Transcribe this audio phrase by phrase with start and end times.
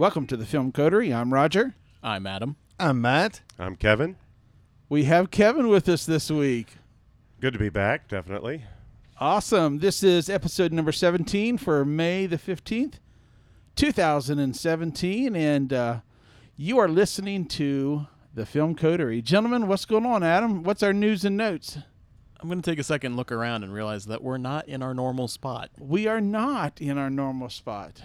[0.00, 1.12] Welcome to the Film Coterie.
[1.12, 1.74] I'm Roger.
[2.02, 2.56] I'm Adam.
[2.78, 3.42] I'm Matt.
[3.58, 4.16] I'm Kevin.
[4.88, 6.78] We have Kevin with us this week.
[7.38, 8.64] Good to be back, definitely.
[9.18, 9.80] Awesome.
[9.80, 12.94] This is episode number 17 for May the 15th,
[13.76, 15.36] 2017.
[15.36, 16.00] And uh,
[16.56, 19.20] you are listening to the Film Coterie.
[19.20, 20.62] Gentlemen, what's going on, Adam?
[20.62, 21.76] What's our news and notes?
[22.40, 24.94] I'm going to take a second look around and realize that we're not in our
[24.94, 25.68] normal spot.
[25.78, 28.00] We are not in our normal spot.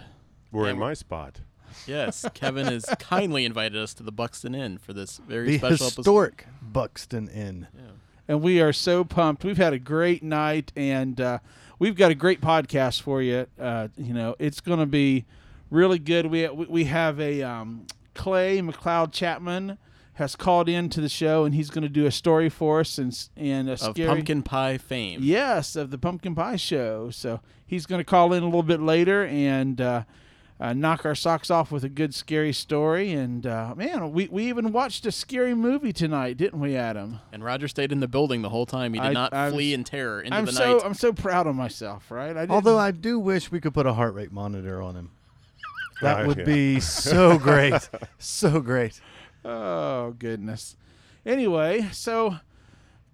[0.52, 1.40] We're Yeah, in my spot.
[1.86, 5.86] Yes, Kevin has kindly invited us to the Buxton Inn for this very The special
[5.86, 7.68] historic Buxton Inn.
[7.74, 7.82] Yeah.
[8.28, 9.44] and we are so pumped.
[9.44, 11.38] We've had a great night, and uh,
[11.78, 13.46] we've got a great podcast for you.
[13.60, 15.24] Uh, you know, it's going to be
[15.70, 16.26] really good.
[16.26, 19.78] We we we have a um, Clay McLeod Chapman
[20.14, 22.96] has called in to the show, and he's going to do a story for us
[22.98, 24.08] and and a Of scary.
[24.08, 25.20] pumpkin pie fame.
[25.22, 27.10] Yes, of the Pumpkin Pie Show.
[27.10, 30.04] So he's going to call in a little bit later and uh,
[30.60, 33.12] uh, knock our socks off with a good scary story.
[33.12, 37.20] And uh, man, we, we even watched a scary movie tonight, didn't we, Adam?
[37.32, 38.94] And Roger stayed in the building the whole time.
[38.94, 40.82] He did I- not I was- flee in terror into I'm the so night.
[40.84, 42.30] I'm so proud of myself, right?
[42.36, 45.10] I didn't- Although I do wish we could put a heart rate monitor on him.
[46.02, 46.44] That would yeah.
[46.44, 47.88] be so great.
[48.18, 49.00] so great.
[49.44, 50.76] oh goodness.
[51.24, 52.36] Anyway, so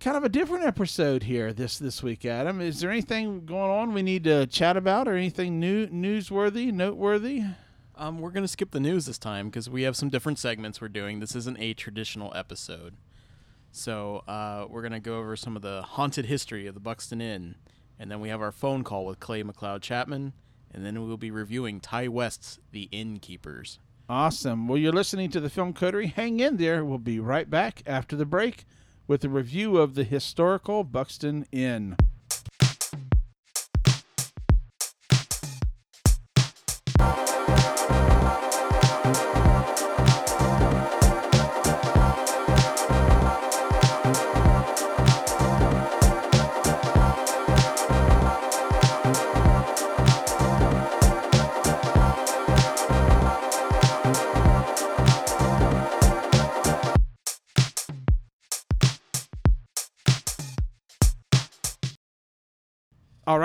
[0.03, 2.61] kind of a different episode here this this week, Adam.
[2.61, 7.45] Is there anything going on we need to chat about, or anything new newsworthy, noteworthy?
[7.95, 10.81] Um, we're going to skip the news this time because we have some different segments
[10.81, 11.21] we're doing.
[11.21, 12.97] This isn't a traditional episode.
[13.71, 17.21] So uh, we're going to go over some of the haunted history of the Buxton
[17.21, 17.55] Inn.
[17.97, 20.33] And then we have our phone call with Clay McLeod Chapman.
[20.75, 23.79] And then we'll be reviewing Ti West's The Innkeepers.
[24.09, 24.67] Awesome.
[24.67, 26.09] Well, you're listening to the Film Coterie.
[26.09, 26.85] Hang in there.
[26.85, 28.65] We'll be right back after the break
[29.07, 31.97] with a review of the historical Buxton Inn.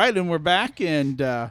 [0.08, 1.50] Right, and we're back, and uh,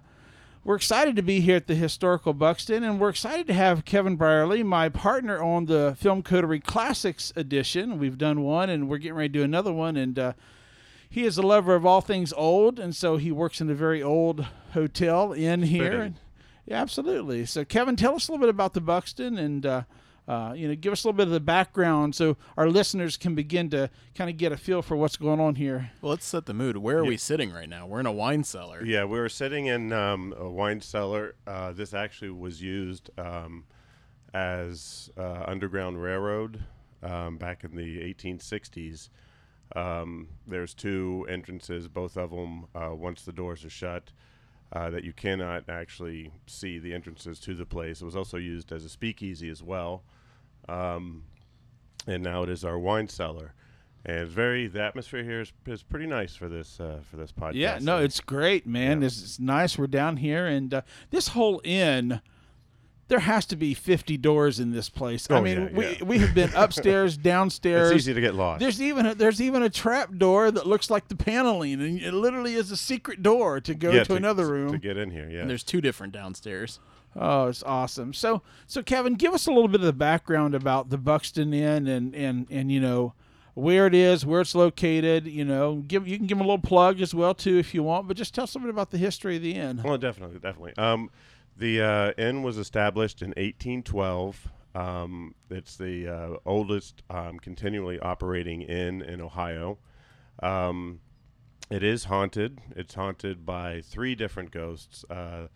[0.64, 4.16] we're excited to be here at the historical Buxton, and we're excited to have Kevin
[4.16, 7.98] Brierly, my partner on the Film Coterie Classics edition.
[7.98, 10.32] We've done one, and we're getting ready to do another one, and uh,
[11.06, 14.02] he is a lover of all things old, and so he works in a very
[14.02, 16.14] old hotel in here.
[16.64, 17.44] Yeah, absolutely.
[17.44, 19.66] So, Kevin, tell us a little bit about the Buxton, and
[20.28, 23.34] uh, you know, give us a little bit of the background so our listeners can
[23.34, 25.92] begin to kind of get a feel for what's going on here.
[26.02, 26.76] Well, let's set the mood.
[26.76, 27.86] Where are we sitting right now?
[27.86, 28.84] We're in a wine cellar.
[28.84, 31.36] Yeah, we were sitting in um, a wine cellar.
[31.46, 33.64] Uh, this actually was used um,
[34.34, 36.64] as uh, underground railroad
[37.02, 39.10] um, back in the 1860s.
[39.74, 44.12] Um, there's two entrances, both of them, uh, once the doors are shut,
[44.72, 48.02] uh, that you cannot actually see the entrances to the place.
[48.02, 50.02] It was also used as a speakeasy as well.
[50.68, 51.24] Um,
[52.06, 53.52] and now it is our wine cellar.
[54.04, 57.32] And it's very the atmosphere here is, is pretty nice for this uh, for this
[57.32, 57.54] podcast.
[57.54, 59.00] Yeah, no, it's great, man.
[59.00, 59.06] Yeah.
[59.08, 59.76] It's, it's nice.
[59.76, 62.20] We're down here, and uh, this whole inn,
[63.08, 65.28] there has to be fifty doors in this place.
[65.28, 66.04] I Oh, mean, yeah, we yeah.
[66.04, 67.90] we have been upstairs, downstairs.
[67.90, 68.60] It's easy to get lost.
[68.60, 72.14] There's even a, there's even a trap door that looks like the paneling, and it
[72.14, 75.28] literally is a secret door to go Yeah, to, another room to get in here.
[75.28, 76.78] Yeah, And there's two different downstairs.
[77.18, 78.12] Oh, it's awesome.
[78.12, 81.86] So, so Kevin, give us a little bit of the background about the Buxton Inn
[81.86, 83.14] and and and you know
[83.54, 85.26] where it is, where it's located.
[85.26, 87.82] You know, give you can give them a little plug as well too if you
[87.82, 89.80] want, but just tell us a bit about the history of the inn.
[89.82, 90.76] Well, definitely, definitely.
[90.76, 91.10] Um,
[91.56, 94.48] the uh, inn was established in 1812.
[94.74, 99.78] Um, it's the uh, oldest um, continually operating inn in Ohio.
[100.42, 101.00] Um,
[101.70, 102.60] it is haunted.
[102.76, 105.04] It's haunted by three different ghosts.
[105.08, 105.46] Uh,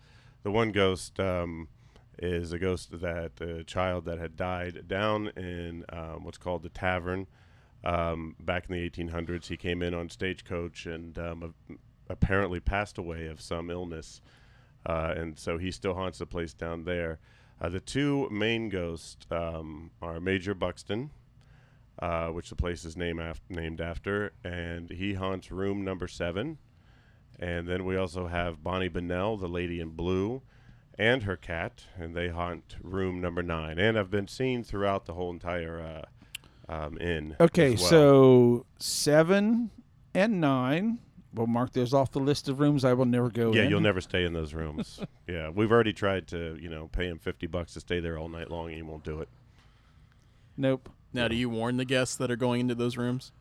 [0.43, 1.67] the one ghost um,
[2.17, 6.69] is a ghost that a child that had died down in um, what's called the
[6.69, 7.27] tavern
[7.83, 9.47] um, back in the 1800s.
[9.47, 11.73] He came in on stagecoach and um, a-
[12.11, 14.21] apparently passed away of some illness,
[14.85, 17.19] uh, and so he still haunts the place down there.
[17.59, 21.11] Uh, the two main ghosts um, are Major Buxton,
[21.99, 26.57] uh, which the place is name af- named after, and he haunts room number seven.
[27.41, 30.43] And then we also have Bonnie Bennell, the lady in blue,
[30.97, 33.79] and her cat, and they haunt room number nine.
[33.79, 36.05] And I've been seen throughout the whole entire
[36.69, 37.35] uh, um, inn.
[37.39, 37.77] Okay, well.
[37.77, 39.71] so seven
[40.13, 40.99] and nine
[41.33, 43.69] We'll mark those off the list of rooms I will never go Yeah, in.
[43.69, 44.99] you'll never stay in those rooms.
[45.27, 48.27] yeah, we've already tried to, you know, pay him fifty bucks to stay there all
[48.27, 49.29] night long, and he won't do it.
[50.57, 50.89] Nope.
[51.13, 53.31] Now, do you warn the guests that are going into those rooms?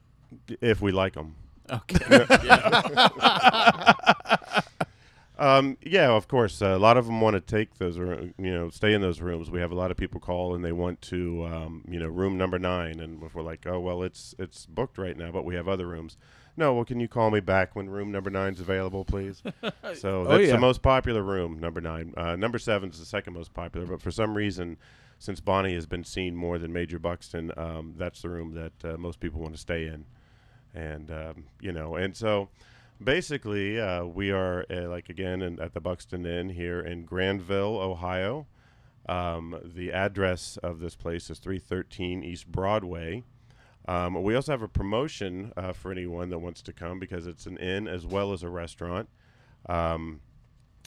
[0.61, 1.35] If we like them.
[1.72, 2.26] Okay.
[2.44, 3.93] yeah.
[5.40, 6.61] Um, yeah, of course.
[6.61, 9.50] Uh, a lot of them want to take those, you know, stay in those rooms.
[9.50, 12.37] We have a lot of people call and they want to, um, you know, room
[12.37, 15.55] number nine, and if we're like, oh well, it's it's booked right now, but we
[15.55, 16.19] have other rooms.
[16.58, 19.43] No, well, can you call me back when room number nine's available, please?
[19.94, 20.52] so Oh, that's yeah.
[20.52, 22.12] the most popular room, number nine.
[22.19, 24.76] Uh, number seven's the second most popular, but for some reason,
[25.19, 28.99] since Bonnie has been seen more than Major Buxton, um, that's the room that uh,
[28.99, 30.05] most people want to stay in,
[30.75, 32.49] and um, you know, and so
[33.02, 37.78] basically, uh, we are uh, like again in, at the Buxton Inn here in Granville,
[37.78, 38.46] Ohio.
[39.08, 43.25] Um, the address of this place is 313 East Broadway.
[43.88, 47.46] Um, we also have a promotion uh, for anyone that wants to come because it's
[47.46, 49.08] an inn as well as a restaurant.
[49.69, 50.20] Um,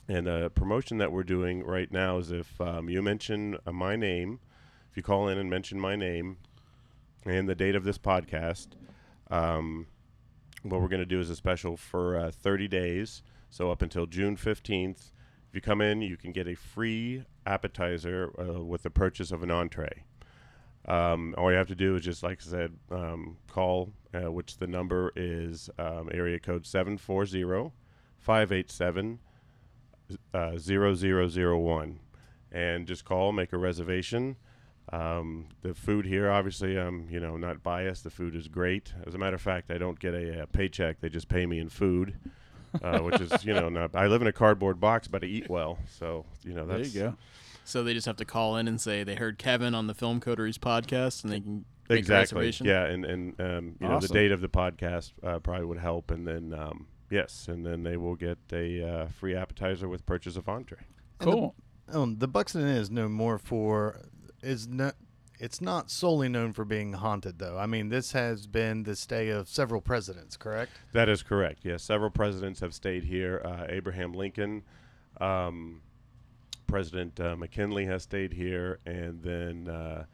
[0.07, 3.95] and a promotion that we're doing right now is if um, you mention uh, my
[3.95, 4.39] name,
[4.89, 6.37] if you call in and mention my name
[7.25, 8.69] and the date of this podcast,
[9.33, 9.87] um,
[10.61, 13.23] what we're going to do is a special for uh, 30 days.
[13.49, 15.11] So up until June 15th,
[15.49, 19.43] if you come in, you can get a free appetizer uh, with the purchase of
[19.43, 20.03] an entree.
[20.87, 24.57] Um, all you have to do is just, like I said, um, call, uh, which
[24.57, 27.71] the number is um, area code 740
[28.19, 29.19] 587
[30.33, 31.99] uh, 0001.
[32.51, 34.35] And just call, make a reservation.
[34.91, 38.03] Um, the food here, obviously, I'm you know not biased.
[38.03, 38.93] The food is great.
[39.07, 41.59] As a matter of fact, I don't get a, uh paycheck; they just pay me
[41.59, 42.15] in food,
[42.81, 43.95] uh, which is you know not.
[43.95, 46.99] I live in a cardboard box, but I eat well, so you know There you
[46.99, 47.15] go.
[47.63, 50.19] so they just have to call in and say they heard Kevin on the Film
[50.19, 52.67] Coteries podcast, and they can make a exactly reservation.
[52.67, 52.85] yeah.
[52.85, 56.27] And and um, you know the date of the podcast uh, probably would help, and
[56.27, 60.49] then um, yes, and then they will get a uh, free appetizer with purchase of
[60.49, 60.77] entree.
[61.21, 61.55] And the- Cool.
[61.91, 63.99] Oh, the Buxton is known more for
[64.43, 64.95] is not.
[65.39, 67.57] It's not solely known for being haunted, though.
[67.57, 70.71] I mean, this has been the stay of several presidents, correct?
[70.93, 71.61] That is correct.
[71.63, 73.41] Yes, several presidents have stayed here.
[73.43, 74.63] Uh, Abraham Lincoln,
[75.19, 75.81] um,
[76.67, 80.05] President uh, McKinley has stayed here, and then uh,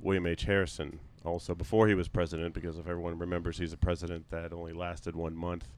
[0.00, 0.44] William H.
[0.44, 2.54] Harrison also before he was president.
[2.54, 5.68] Because if everyone remembers, he's a president that only lasted one month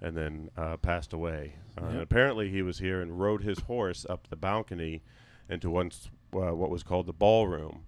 [0.00, 1.56] and then uh, passed away.
[1.80, 5.02] Uh, and apparently, he was here and rode his horse up the balcony
[5.48, 7.84] into once uh, what was called the ballroom.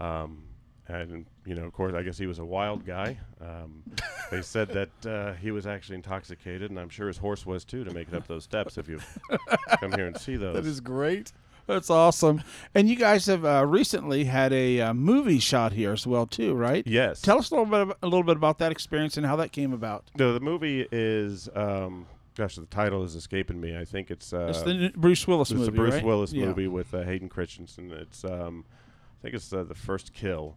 [0.00, 0.44] Um,
[0.86, 3.18] and you know, of course, I guess he was a wild guy.
[3.40, 3.82] Um,
[4.30, 7.84] they said that uh, he was actually intoxicated, and I'm sure his horse was too
[7.84, 8.78] to make it up those steps.
[8.78, 9.00] If you
[9.80, 11.32] come here and see those, that is great.
[11.66, 12.42] That's awesome.
[12.74, 16.54] And you guys have uh, recently had a uh, movie shot here as well, too,
[16.54, 16.82] right?
[16.86, 17.20] yes.
[17.20, 19.74] Tell us a little bit a little bit about that experience and how that came
[19.74, 20.10] about.
[20.16, 21.48] no, the movie is.
[21.54, 22.06] Um,
[22.38, 23.76] gosh, the title is escaping me.
[23.76, 24.32] I think it's.
[24.32, 26.04] Uh, it's the Bruce Willis it's movie, the Bruce right?
[26.04, 26.46] Willis Yeah.
[26.46, 27.92] movie with uh, Hayden Christensen.
[27.92, 28.24] It's.
[28.24, 28.64] Um,
[29.18, 30.56] I think it's uh, the first kill.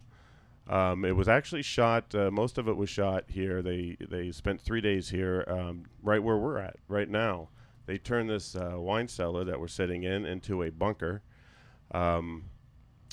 [0.68, 2.14] Um, it was actually shot.
[2.14, 3.60] Uh, most of it was shot here.
[3.60, 7.48] They they spent three days here, um, right where we're at right now.
[7.86, 11.22] They turned this uh, wine cellar that we're sitting in into a bunker,
[11.90, 12.44] um,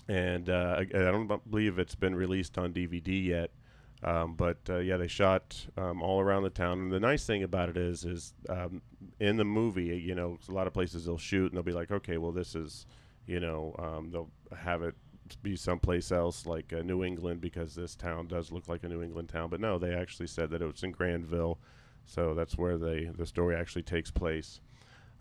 [0.08, 3.50] and uh, I, I don't believe it's been released on DVD yet.
[4.04, 6.80] Um, but uh, yeah, they shot um, all around the town.
[6.80, 8.82] And the nice thing about it is, is um,
[9.20, 11.92] in the movie, you know, a lot of places they'll shoot and they'll be like,
[11.92, 12.86] okay, well, this is,
[13.26, 14.96] you know, um, they'll have it
[15.44, 19.04] be someplace else like uh, New England because this town does look like a New
[19.04, 19.50] England town.
[19.50, 21.60] But no, they actually said that it was in Granville,
[22.06, 24.62] so that's where they the story actually takes place.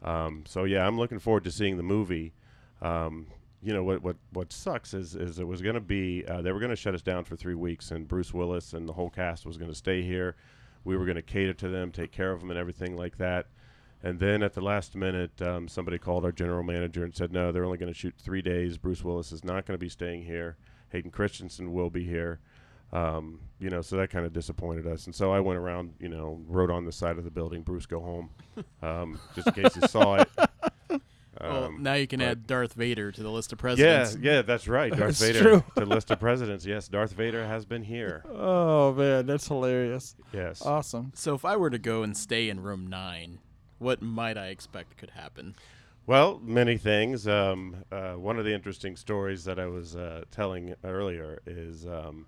[0.03, 2.33] Um, so yeah, I'm looking forward to seeing the movie.
[2.81, 3.27] Um,
[3.63, 6.53] you know what what what sucks is is it was going to be uh, they
[6.53, 9.11] were going to shut us down for three weeks and Bruce Willis and the whole
[9.11, 10.37] cast was going to stay here.
[10.85, 13.47] We were going to cater to them, take care of them, and everything like that.
[14.03, 17.51] And then at the last minute, um, somebody called our general manager and said, "No,
[17.51, 18.79] they're only going to shoot three days.
[18.79, 20.57] Bruce Willis is not going to be staying here.
[20.91, 22.39] Hayden Christensen will be here."
[22.93, 25.05] Um, you know, so that kind of disappointed us.
[25.07, 27.87] And so I went around, you know, wrote on the side of the building, "Bruce,
[27.87, 28.31] go home,"
[28.83, 30.29] um, just in case you saw it.
[31.41, 34.17] Well, Um, now you can but- add Darth Vader to the list of presidents.
[34.21, 34.91] yeah, yeah, that's right.
[34.91, 35.65] Darth That's Vader true.
[35.77, 36.65] to list of presidents.
[36.67, 38.25] Yes, Darth Vader has been here.
[38.69, 40.15] Oh man, that's hilarious.
[40.33, 40.65] Yes.
[40.65, 41.13] Awesome.
[41.15, 43.39] So if I were to go and stay in room nine,
[43.79, 45.55] what might I expect could happen?
[46.07, 47.29] Well, many things.
[47.29, 52.27] Um, uh, one of the interesting stories that I was uh, telling earlier is, um,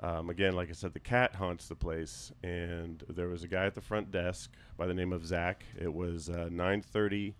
[0.00, 3.66] um, again, like I said, the cat haunts the place, and there was a guy
[3.66, 5.62] at the front desk by the name of Zach.
[5.78, 7.34] It was uh, 9:30,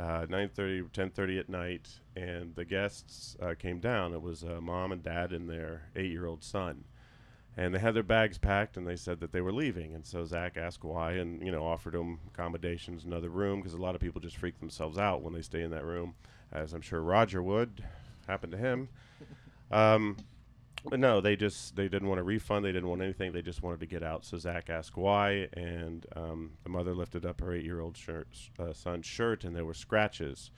[0.00, 4.14] uh, 9:30, 10:30 at night, and the guests uh, came down.
[4.14, 6.84] It was uh, mom and dad and their eight-year-old son,
[7.54, 9.94] and they had their bags packed, and they said that they were leaving.
[9.94, 13.82] And so Zach asked why, and you know offered them accommodations, another room, because a
[13.82, 16.14] lot of people just freak themselves out when they stay in that room,
[16.50, 17.84] as I'm sure Roger would.
[18.26, 18.88] Happened to him.
[19.72, 20.16] Um,
[20.84, 22.64] but no, they just they didn't want a refund.
[22.64, 23.32] They didn't want anything.
[23.32, 24.24] They just wanted to get out.
[24.24, 29.06] So Zach asked why, and um, the mother lifted up her eight-year-old shirt, uh, son's
[29.06, 30.50] shirt, and there were scratches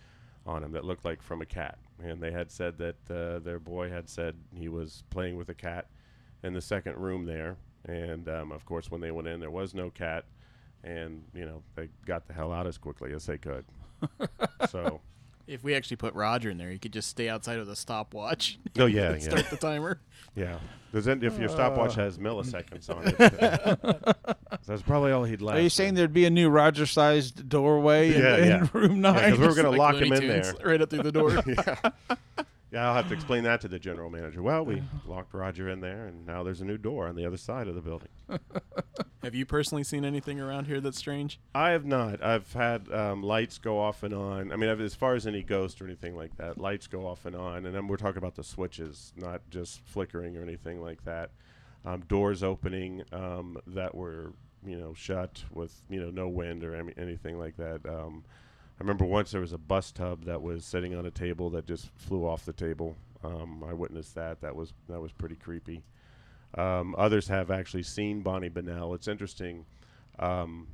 [0.47, 1.79] on him that looked like from a cat.
[2.03, 5.55] And they had said that uh, their boy had said he was playing with a
[5.55, 5.87] cat
[6.43, 7.57] in the second room there.
[7.87, 10.25] And um, of course, when they went in, there was no cat,
[10.85, 13.65] and you know they got the hell out as quickly as they could.
[14.69, 15.01] so,
[15.47, 18.59] If we actually put Roger in there, he could just stay outside with a stopwatch.
[18.79, 19.29] oh yeah, and yeah.
[19.31, 20.01] Start the timer.
[20.35, 20.59] Yeah.
[20.93, 23.19] Does it, if your stopwatch has milliseconds on it,
[24.29, 24.35] uh,
[24.67, 25.57] that's probably all he'd last.
[25.57, 28.67] Are you saying there'd be a new Roger-sized doorway in, Yeah, in yeah.
[28.75, 29.31] room Yeah, nine?
[29.31, 30.67] 'cause we were gonna Like lock Looney him in Tunes, there.
[30.69, 31.43] right up through the door.
[32.73, 32.81] Yeah.
[32.81, 34.43] Yeah, I'll have to explain that to the general manager.
[34.43, 37.37] Well, we locked Roger in there, and now there's a new door on the other
[37.37, 38.09] side of the building.
[39.23, 41.39] Have you personally seen anything around here that's strange?
[41.55, 42.21] I have not.
[42.25, 44.51] I've had um, lights go off and on.
[44.51, 47.25] I mean, I've- as far as any ghost or anything like that, lights go off
[47.25, 51.05] and on, and then we're talking about the switches, not just flickering or anything like
[51.05, 51.31] that.
[51.85, 54.33] Um, doors opening um, that were,
[54.67, 57.81] you know, shut with you know no wind or any, anything like that.
[57.89, 58.42] Um, I
[58.83, 61.89] remember once there was a bus tub that was sitting on a table that just
[61.97, 62.97] flew off the table.
[63.25, 64.41] Um, I witnessed that.
[64.41, 65.85] That was that was pretty creepy.
[66.59, 68.95] Um, others have actually seen Bonnie Bennell.
[68.95, 69.65] It's interesting.
[70.19, 70.69] Um,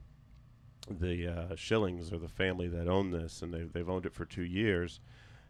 [0.90, 4.24] the uh, Shillings are the family that own this, and they've, they've owned it for
[4.24, 5.00] two years.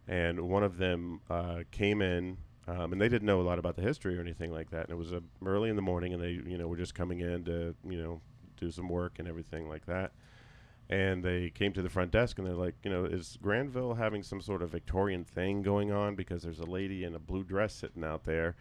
[0.07, 3.77] And one of them uh, came in, um, and they didn't know a lot about
[3.77, 4.85] the history or anything like that.
[4.85, 7.21] And it was uh, early in the morning, and they, you know, were just coming
[7.21, 8.21] in to, you know,
[8.59, 10.13] do some work and everything like that.
[10.91, 14.23] And they came to the front desk, and they're like, you know, is Granville having
[14.23, 16.15] some sort of Victorian thing going on?
[16.15, 18.57] Because there's a lady in a blue dress sitting out there.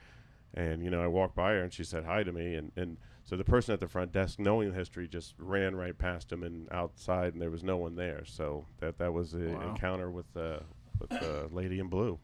[0.54, 2.98] And you know, I walked by her, and she said hi to me, and and
[3.26, 6.44] so the person at the front desk, knowing the history, just ran right past him
[6.44, 8.24] and outside, and there was no one there.
[8.26, 9.70] So that that was an Wow.
[9.70, 10.62] encounter with the
[11.00, 12.18] with the lady in blue.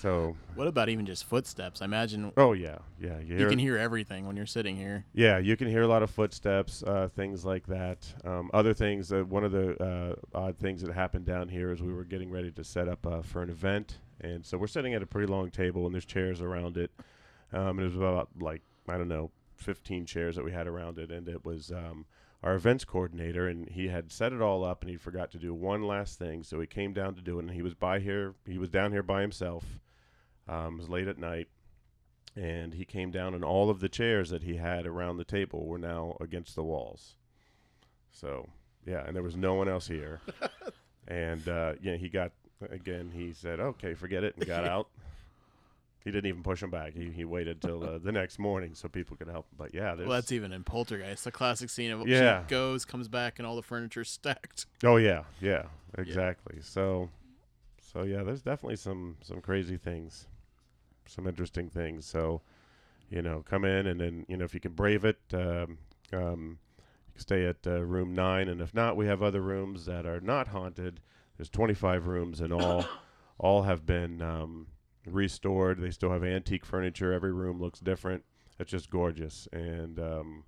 [0.00, 1.82] So, What about even just footsteps?
[1.82, 5.04] I imagine oh yeah, yeah, you, you can hear everything when you're sitting here.
[5.12, 8.06] yeah, you can hear a lot of footsteps, uh, things like that.
[8.24, 11.82] Um, other things, uh, one of the uh, odd things that happened down here is
[11.82, 14.94] we were getting ready to set up uh, for an event, and so we're sitting
[14.94, 16.90] at a pretty long table, and there's chairs around it.
[17.52, 20.98] Um, and it was about like I don't know, 15 chairs that we had around
[20.98, 22.06] it, and it was um,
[22.42, 25.52] our events coordinator, and he had set it all up, and he forgot to do
[25.52, 28.34] one last thing, so he came down to do it, and he was by here,
[28.46, 29.64] he was down here by himself.
[30.50, 31.48] Um, it was late at night,
[32.36, 35.66] and he came down, and all of the chairs that he had around the table
[35.66, 37.14] were now against the walls.
[38.10, 38.48] So
[38.84, 40.20] yeah, and there was no one else here,
[41.08, 42.32] and uh, yeah, he got
[42.68, 43.10] again.
[43.14, 44.88] He said, "Okay, forget it," and got out.
[46.02, 46.94] He didn't even push him back.
[46.94, 49.56] He, he waited till uh, the next morning so people could help him.
[49.58, 52.40] But yeah, Well, that's even in Poltergeist, the classic scene of Yeah.
[52.44, 54.64] she goes, comes back, and all the furniture's stacked.
[54.82, 55.64] oh yeah, yeah,
[55.98, 56.56] exactly.
[56.62, 57.10] So,
[57.92, 60.26] so yeah, there's definitely some some crazy things,
[61.10, 62.06] some interesting things.
[62.06, 62.42] So,
[63.10, 65.78] you know, come in and then you know if you can brave it, um,
[66.12, 66.58] um,
[67.06, 70.06] you can stay at uh, room nine, and if not, we have other rooms that
[70.06, 71.00] are not haunted.
[71.36, 72.84] There's 25 rooms in all.
[73.40, 74.66] all have been um,
[75.06, 75.80] restored.
[75.80, 77.12] They still have antique furniture.
[77.12, 78.22] Every room looks different.
[78.58, 79.48] It's just gorgeous.
[79.52, 80.44] And um,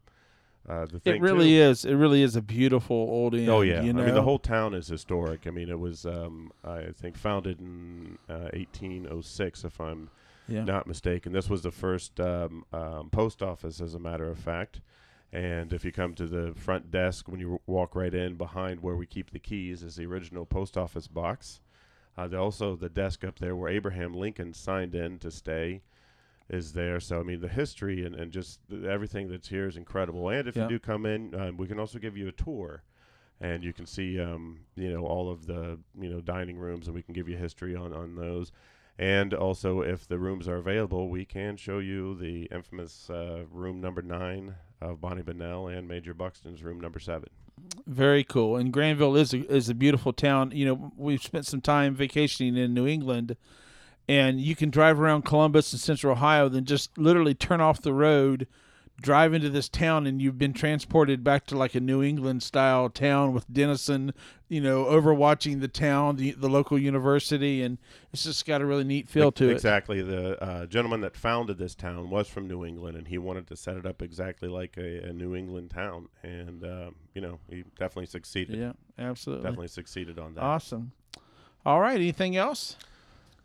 [0.69, 1.85] uh, the thing It really too, is.
[1.87, 3.49] It really is a beautiful old inn.
[3.49, 4.03] Oh yeah, you know?
[4.03, 5.47] I mean the whole town is historic.
[5.47, 10.11] I mean it was um, I think founded in uh, 1806, if I'm
[10.49, 10.65] yeah.
[10.65, 11.33] not mistaken.
[11.33, 14.81] This was the first um, um, post office, as a matter of fact.
[15.33, 18.97] And if you come to the front desk, when you walk right in, behind where
[18.97, 21.61] we keep the keys is the original post office box.
[22.19, 25.81] Uh, also, the desk up there where Abraham Lincoln signed in to stay
[26.51, 27.01] is there.
[27.01, 30.29] So, I mean, the history and, and just th- everything that's here is incredible.
[30.29, 30.65] And if Yeah.
[30.65, 32.83] you do come in, um, we can also give you a tour.
[33.41, 36.95] And you can see, um, you know, all of the, you know, dining rooms, and
[36.95, 38.53] we can give you history on, on those.
[39.03, 43.81] And also, if the rooms are available, we can show you the infamous uh, room
[43.81, 47.29] number nine of Bonnie Bennell and Major Buxton's room number seven.
[47.85, 48.55] Very cool.
[48.55, 50.53] And Granville is a, is a beautiful town.
[50.55, 53.37] You know, we've spent some time vacationing in New England,
[54.09, 57.93] and you can drive around Columbus and Central Ohio, then just literally turn off the
[57.93, 58.47] road,
[59.03, 62.89] drive into this town, and you've been transported back to like a New England style
[62.89, 64.15] town with Denison,
[64.49, 67.79] you know, overwatching the town, the, the local university, and
[68.13, 69.53] it's just got a really neat feel to it.
[69.53, 70.01] exactly.
[70.01, 73.57] The uh, gentleman that founded this town was from New England, and he wanted to
[73.57, 76.09] set it up exactly like a, a New England town.
[76.23, 78.59] And um, you know, he definitely succeeded.
[78.59, 79.45] Yeah, absolutely.
[79.45, 80.43] Definitely succeeded on that.
[80.43, 80.93] Awesome.
[81.67, 81.97] All right.
[81.97, 82.77] Anything else?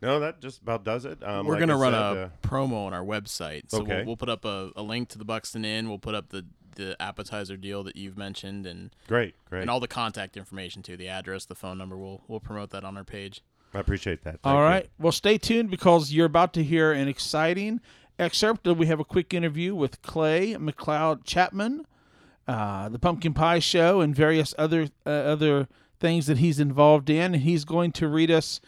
[0.00, 1.22] No, that just about does it.
[1.22, 3.96] Um, We're like gonna run said, a uh, promo on our website, so Okay.
[3.98, 5.88] we'll, we'll put up a, a link to the Buxton Inn.
[5.88, 9.62] We'll put up the the appetizer deal that you've mentioned, and great, great.
[9.62, 11.96] and all the contact information too, the address, the phone number.
[11.96, 13.42] We'll we'll promote that on our page.
[13.74, 14.38] I appreciate that.
[14.44, 14.90] All Thank you.
[14.98, 17.80] Well, stay tuned because you're about to hear an exciting
[18.18, 18.66] excerpt.
[18.66, 21.86] We have a quick interview with Clay McLeod Chapman,
[22.46, 25.68] uh, the Pumpkin Pie Show, and various other uh, other
[26.00, 27.34] things that he's involved in.
[27.34, 28.60] And he's going to read us,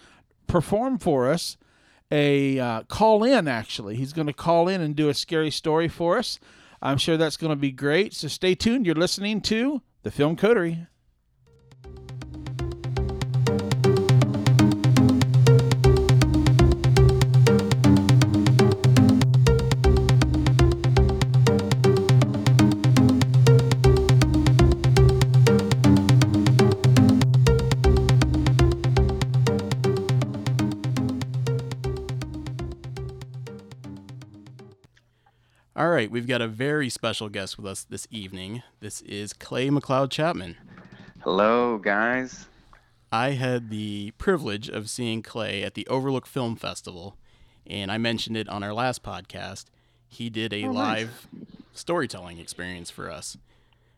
[0.51, 1.57] perform for us,
[2.11, 3.47] a uh, call in.
[3.47, 6.39] Actually, he's going to call in and do a scary story for us.
[6.83, 8.15] I'm sure that's going to be great.
[8.15, 8.87] So stay tuned.
[8.87, 10.87] You're listening to the Film Coterie.
[35.81, 38.63] All right, we've got a very special guest with us this evening.
[38.81, 40.57] This is Clay McLeod Chapman.
[41.21, 42.45] Hello, guys.
[43.11, 47.17] I had the privilege of seeing Clay at the Overlook Film Festival,
[47.67, 49.69] and I mentioned it on our last podcast.
[50.07, 50.75] He did a Oh, nice.
[50.75, 51.29] live
[51.73, 53.39] storytelling experience for us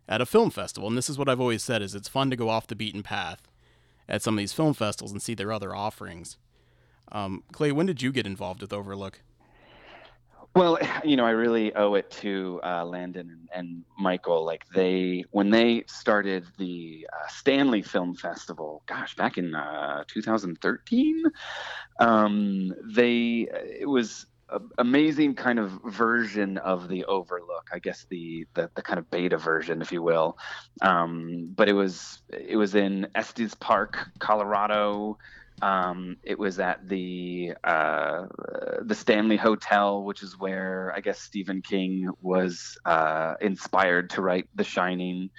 [0.09, 2.37] at a film festival, and this is what I've always said: is it's fun to
[2.37, 3.43] go off the beaten path
[4.09, 6.39] at some of these film festivals and see their other offerings.
[7.11, 9.23] Um, Clay, when did you get involved with Overlook?
[10.55, 14.45] Well, you know, I really owe it to uh, Landon and, and Michael.
[14.45, 21.23] Like they, when they started the uh, Stanley Film Festival, gosh, back in uh, 2013,
[22.01, 23.49] um, they
[23.81, 24.27] it was
[24.79, 27.71] amazing kind of version of the Overlook.
[27.73, 30.37] I guess the the, the kind of beta version, if you will.
[30.81, 35.19] Um, but it was it was in Estes Park, Colorado.
[35.61, 38.27] Um, it was at the uh,
[38.83, 44.49] the Stanley Hotel, which is where I guess Stephen King was uh, inspired to write
[44.55, 45.31] The Shining.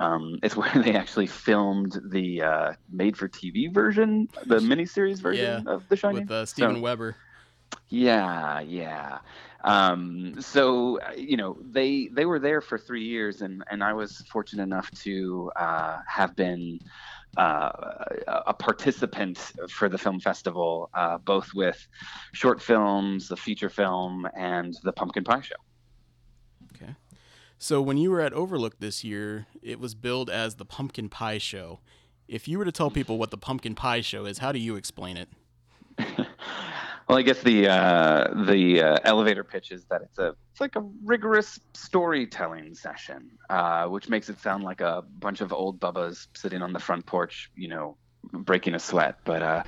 [0.00, 5.96] Um, it's where they actually filmed the uh, made-for-TV version, the miniseries version of The
[5.96, 7.16] Shining With uh, Steven So- Weber.
[7.88, 9.18] yeah, yeah.
[9.64, 13.94] Um, so uh, you know they they were there for three years, and and I
[13.94, 16.80] was fortunate enough to uh, have been
[17.36, 17.70] uh,
[18.46, 21.86] a participant for the film festival, uh, both with
[22.32, 25.54] short films, the feature film, and the Pumpkin Pie Show.
[26.74, 26.94] Okay.
[27.58, 31.38] So when you were at Overlook this year, it was billed as the Pumpkin Pie
[31.38, 31.80] Show.
[32.28, 34.76] If you were to tell people what the Pumpkin Pie Show is, how do you
[34.76, 35.28] explain it?
[37.08, 40.76] Well, I guess the uh, the uh, elevator pitch is that it's a it's like
[40.76, 46.28] a rigorous storytelling session, uh, which makes it sound like a bunch of old bubbas
[46.34, 47.98] sitting on the front porch, you know,
[48.32, 49.18] breaking a sweat.
[49.24, 49.62] But uh,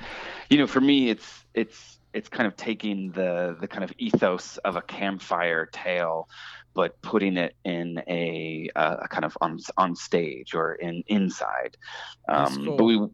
[0.49, 4.57] you know, for me, it's it's it's kind of taking the the kind of ethos
[4.57, 6.29] of a campfire tale,
[6.73, 11.77] but putting it in a, a kind of on on stage or in inside.
[12.27, 12.77] Um, cool.
[12.77, 13.07] But we,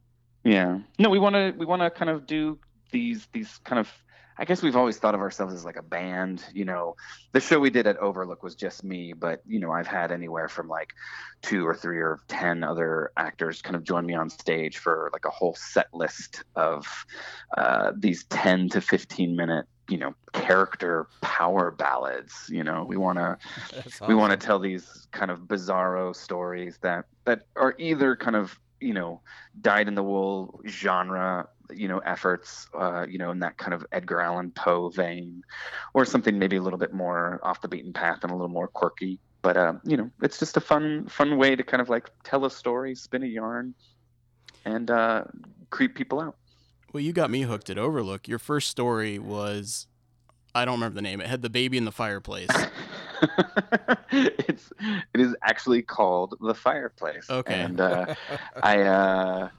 [0.46, 2.58] yeah, no, we want to we want to kind of do
[2.92, 3.92] these these kind of
[4.38, 6.44] I guess we've always thought of ourselves as like a band.
[6.54, 6.96] You know,
[7.32, 10.48] the show we did at Overlook was just me, but you know, I've had anywhere
[10.48, 10.94] from like
[11.42, 15.26] two or three or ten other actors kind of join me on stage for like
[15.26, 17.06] a whole set list of
[17.58, 22.50] uh, these ten to fifteen minute, you know, character power ballads.
[22.50, 23.38] You know, we want to
[24.08, 28.60] we want to tell these kind of bizarro stories that that are either kind of
[28.80, 29.22] you know
[29.62, 33.86] dyed in the wool genre you know efforts uh, you know in that kind of
[33.92, 35.42] edgar allan poe vein
[35.94, 38.68] or something maybe a little bit more off the beaten path and a little more
[38.68, 42.10] quirky but uh, you know it's just a fun fun way to kind of like
[42.24, 43.74] tell a story spin a yarn
[44.66, 45.24] and uh,
[45.70, 46.36] creep people out
[46.94, 48.28] Well, you got me hooked at Overlook.
[48.28, 49.88] Your first story was,
[50.54, 51.22] I don't remember the name.
[51.22, 52.50] It had the baby in the fireplace.
[54.12, 54.72] it's
[55.14, 57.30] it is actually called the fireplace.
[57.30, 57.54] Okay.
[57.54, 58.14] And uh,
[58.62, 59.50] I, uh,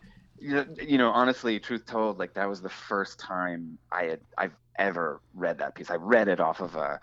[0.44, 4.20] you know- you know, honestly, truth told, like that was the first time I had
[4.36, 5.90] I've ever read that piece.
[5.90, 7.00] I read it off of a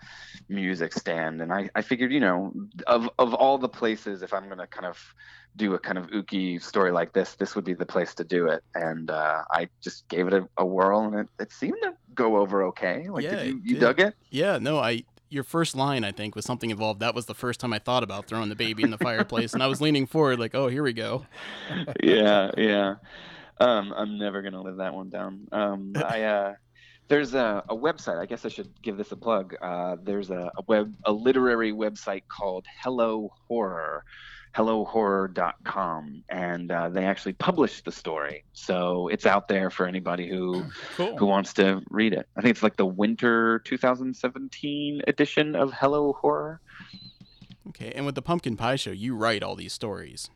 [0.48, 2.52] music stand, and I, I figured, you know,
[2.86, 4.98] of of all the places, if I'm gonna kind of
[5.56, 8.46] do a kind of ooky story like this, this would be the place to do
[8.46, 8.62] it.
[8.74, 12.36] And uh, I just gave it a, a whirl, and it, it seemed to go
[12.36, 13.08] over okay.
[13.10, 13.80] Like, Yeah, did you, it you did.
[13.80, 14.14] dug it?
[14.30, 15.04] yeah, no, I.
[15.28, 17.00] Your first line, I think, was something involved.
[17.00, 19.62] That was the first time I thought about throwing the baby in the fireplace, and
[19.62, 21.24] I was leaning forward, like, "Oh, here we go."
[22.02, 22.96] yeah, yeah.
[23.60, 25.46] Um, I'm never gonna live that one down.
[25.52, 26.54] Um, I uh,
[27.08, 28.18] there's a, a website.
[28.18, 29.54] I guess I should give this a plug.
[29.60, 34.04] Uh, there's a, a web a literary website called Hello Horror,
[34.54, 40.64] HelloHorror.com, and uh, they actually published the story, so it's out there for anybody who
[40.96, 41.16] Cool.
[41.16, 42.26] who wants to read it.
[42.36, 46.60] I think it's like the winter 2017 edition of Hello Horror.
[47.68, 50.28] Okay, and with the Pumpkin Pie Show, you write all these stories.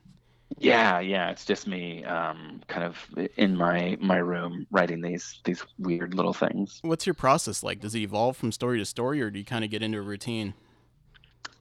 [0.58, 2.96] Yeah, yeah, it's just me, um, kind of
[3.36, 6.78] in my my room writing these these weird little things.
[6.82, 7.80] What's your process like?
[7.80, 10.02] Does it evolve from story to story, or do you kind of get into a
[10.02, 10.54] routine?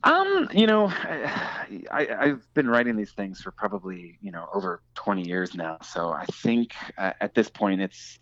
[0.05, 4.81] Um, you know, I, I, I've been writing these things for probably you know over
[4.93, 5.77] 20 years now.
[5.81, 8.19] So I think uh, at this point it's,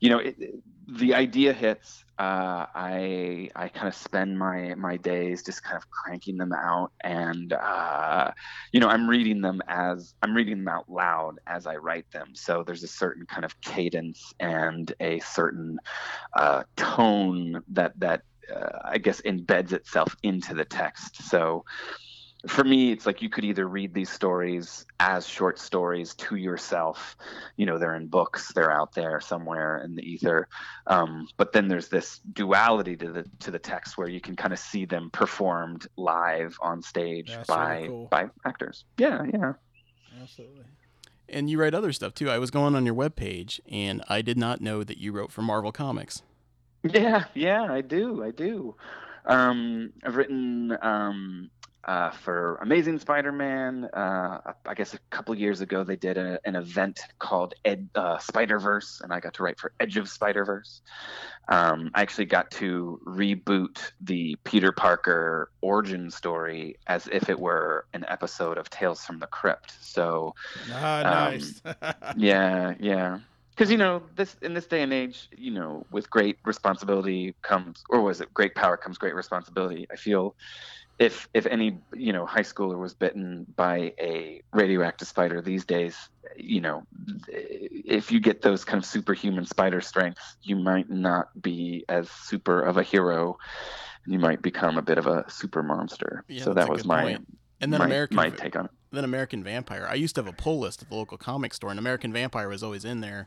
[0.00, 0.36] you know, it,
[0.98, 2.04] the idea hits.
[2.18, 6.92] Uh, I I kind of spend my my days just kind of cranking them out,
[7.02, 8.30] and uh,
[8.72, 12.32] you know, I'm reading them as I'm reading them out loud as I write them.
[12.34, 15.78] So there's a certain kind of cadence and a certain
[16.36, 18.22] uh, tone that that
[18.54, 21.22] uh, I guess embeds itself into the text.
[21.30, 21.64] So
[22.46, 27.16] for me, it's like you could either read these stories as short stories to yourself.
[27.56, 30.48] You know, they're in books, they're out there somewhere in the ether.
[30.86, 34.52] Um, but then there's this duality to the to the text where you can kind
[34.52, 38.06] of see them performed live on stage That's by really cool.
[38.06, 38.84] by actors.
[38.96, 39.52] Yeah, yeah.
[40.22, 40.64] Absolutely.
[41.28, 42.30] And you write other stuff too.
[42.30, 45.42] I was going on your webpage, and I did not know that you wrote for
[45.42, 46.22] Marvel Comics.
[46.82, 48.24] Yeah, yeah, I do.
[48.24, 48.74] I do.
[49.26, 51.50] Um, I've written um,
[51.84, 53.84] uh, for Amazing Spider-Man.
[53.86, 58.18] Uh, I guess a couple years ago they did a, an event called Ed uh,
[58.18, 60.82] Spider-Verse, and I got to write for Edge of Spider-Verse.
[61.48, 67.86] Um, I actually got to reboot the Peter Parker origin story as if it were
[67.92, 69.72] an episode of Tales from the Crypt.
[69.80, 70.34] So
[70.72, 71.62] Ah, Um, nice.
[72.16, 73.18] yeah, yeah.
[73.50, 77.82] Because you know, this in this day and age, you know, with great responsibility comes,
[77.90, 79.86] or was it great power comes great responsibility?
[79.92, 80.34] I feel
[81.00, 86.10] if if any you know high schooler was bitten by a radioactive spider these days,
[86.36, 86.82] you know,
[87.26, 92.62] if you get those kind of superhuman spider strengths, you might not be as super
[92.62, 93.38] of a hero.
[94.06, 96.22] You might become a bit of a super monster.
[96.28, 97.26] Yeah, so that was my point.
[97.62, 98.70] And then my, American my take on it.
[98.92, 99.86] then American Vampire.
[99.88, 102.48] I used to have a pull list at the local comic store, and American Vampire
[102.48, 103.26] was always in there.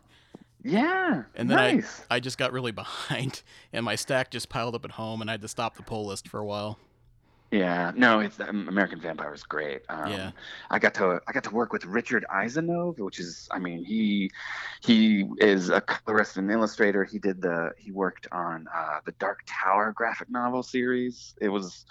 [0.64, 2.06] Yeah, And then nice.
[2.10, 5.34] I just got really behind, and my stack just piled up at home, and I
[5.34, 6.80] had to stop the pull list for a while.
[7.54, 9.84] Yeah, no, it's um, American Vampire is great.
[9.88, 10.32] Um, Yeah.
[10.72, 14.32] I got to I got to work with Richard Isanove, which is I mean he
[14.82, 17.04] he is a colorist and illustrator.
[17.04, 21.36] He did the he worked on uh, the Dark Tower graphic novel series.
[21.42, 21.86] It was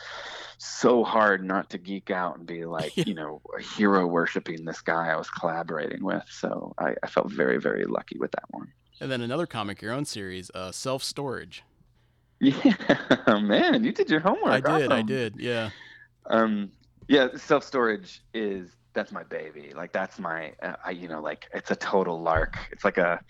[0.58, 3.40] so hard not to geek out and be like you know
[3.76, 6.24] hero worshiping this guy I was collaborating with.
[6.28, 8.72] So I, I felt very very lucky with that one.
[9.00, 11.62] And then another comic, your own series, uh, Self Storage.
[12.42, 12.74] Yeah,
[13.40, 14.68] man, you did your homework.
[14.68, 15.70] I did, I did, yeah.
[16.26, 16.72] um
[17.06, 19.72] yeah self storage is that's my baby.
[19.74, 22.58] Like that's my uh, I, you know like it's a total lark.
[22.72, 23.20] It's like a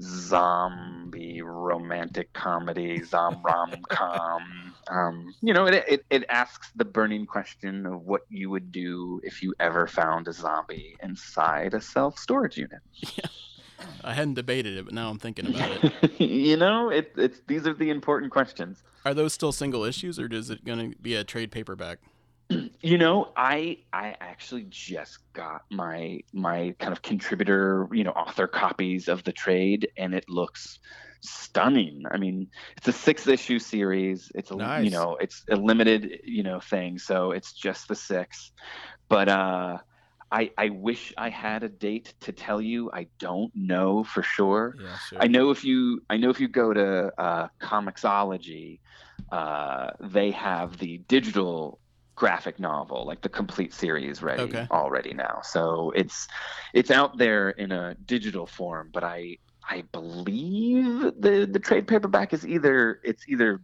[0.00, 7.24] zombie romantic comedy zom rom com um you know it, it it asks the burning
[7.24, 12.18] question of what you would do if you ever found a zombie inside a self
[12.18, 12.80] storage unit
[14.04, 16.20] I hadn't debated it, but now I'm thinking about it.
[16.20, 20.26] you know it, it's these are the important questions Are those still single issues, or
[20.32, 21.98] is it going to be a trade paperback?
[22.80, 28.46] You know, I I actually just got my my kind of contributor, you know, author
[28.46, 30.78] copies of the trade, and it looks
[31.20, 32.04] stunning.
[32.12, 34.30] I mean, it's a six issue series.
[34.36, 34.84] It's a Nice.
[34.84, 38.52] you know, it's a limited you know thing, so it's just the six.
[39.08, 39.78] But uh,
[40.30, 42.90] I I wish I had a date to tell you.
[42.92, 44.76] I don't know for sure.
[44.80, 45.20] yeah, sure.
[45.20, 48.80] I know if you I know if you go to uh, Comixology,
[49.30, 51.80] uh, they have the digital
[52.16, 54.66] graphic novel, like the complete series, ready Okay.
[54.70, 55.40] already now.
[55.42, 56.26] So it's
[56.74, 62.32] it's out there in a digital form, but I I believe the the trade paperback
[62.32, 63.60] is either it's either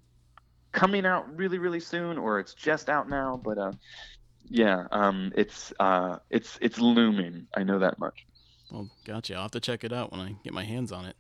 [0.73, 3.41] coming out really really soon or it's just out now.
[3.43, 3.73] But uh,
[4.53, 7.47] yeah, um, it's uh, it's it's looming.
[7.57, 8.27] I know that much.
[8.71, 9.35] Well, gotcha.
[9.35, 11.17] I'll have to check it out when I get my hands on it.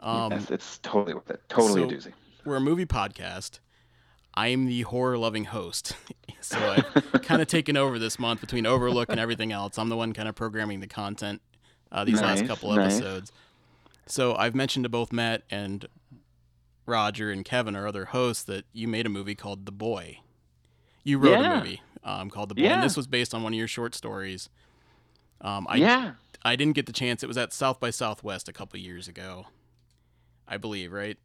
[0.00, 1.40] Um, yes, it's totally worth it.
[1.48, 2.12] Totally a doozy.
[2.44, 3.60] we're a movie podcast.
[4.34, 5.96] I'm the horror loving host.
[6.40, 9.78] so I've kind of taken over this month between Overlook and everything else.
[9.78, 11.40] I'm the one kind of programming the content
[11.92, 12.96] uh, these last couple nice.
[12.96, 13.32] episodes.
[14.06, 15.86] So I've mentioned to both Matt and
[16.84, 20.18] Roger and Kevin, our other hosts, that you made a movie called The Boy.
[21.04, 21.54] You wrote Yeah.
[21.54, 22.74] a movie um, called The Boy, Yeah.
[22.74, 24.48] and this was based on one of your short stories.
[25.40, 26.12] Um, I, yeah.
[26.42, 27.22] I didn't get the chance.
[27.22, 29.46] It was at South by Southwest a couple years ago,
[30.46, 31.18] I believe, right?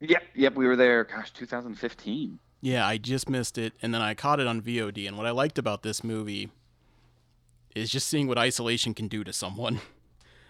[0.00, 1.04] Yep, yep, we were there.
[1.04, 2.38] Gosh, 2015.
[2.60, 5.06] Yeah, I just missed it, and then I caught it on VOD.
[5.06, 6.50] And what I liked about this movie
[7.74, 9.80] is just seeing what isolation can do to someone.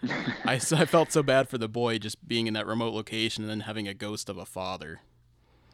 [0.45, 3.49] I, I felt so bad for the boy just being in that remote location and
[3.49, 5.01] then having a ghost of a father.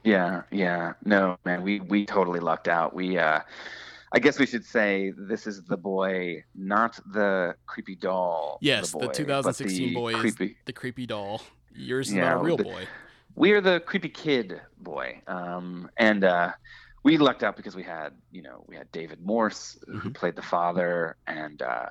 [0.04, 0.94] Yeah, yeah.
[1.06, 2.94] No, man, we we totally lucked out.
[2.96, 3.42] We uh
[4.14, 8.58] I guess we should say this is the boy, not the creepy doll.
[8.62, 10.58] Yes, the, the 2016 the boy is creepy.
[10.66, 11.42] the creepy doll.
[11.74, 12.88] Yours is Yeah, not a real the- boy.
[13.36, 15.22] We are the creepy kid boy.
[15.28, 16.52] Um and uh
[17.04, 20.14] we lucked out because we had, you know, we had David Morse who Mhm.
[20.14, 21.86] played the father and uh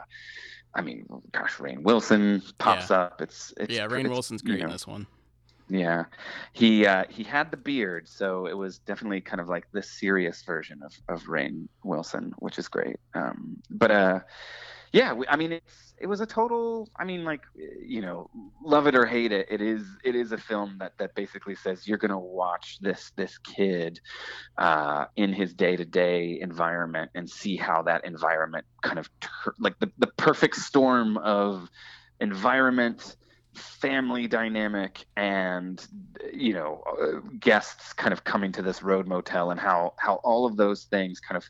[0.74, 3.22] I mean, gosh, Rainn Wilson pops up.
[3.22, 5.06] It's it's Yeah, Rainn it's, Wilson's you great in this one.
[5.70, 6.04] Yeah,
[6.52, 10.42] he uh, he had the beard, so it was definitely kind of like the serious
[10.44, 12.96] version of of Rainn Wilson, which is great.
[13.14, 14.20] Um, but uh,
[14.92, 16.88] yeah, we, I mean, it's it was a total.
[16.98, 18.28] I mean, like you know,
[18.64, 21.87] love it or hate it, it is it is a film that that basically says
[21.87, 24.00] you're gonna watch this this kid
[24.59, 29.54] uh, in his day to day environment and see how that environment kind of tur-
[29.61, 31.68] like the the perfect storm of
[32.18, 33.16] environment
[33.61, 35.87] family dynamic and
[36.33, 40.46] you know uh, guests kind of coming to this road motel and how how all
[40.46, 41.44] of those things kind of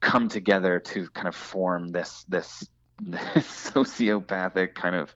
[0.00, 2.68] come together to kind of form this this,
[3.00, 3.24] this
[3.72, 5.14] sociopathic kind of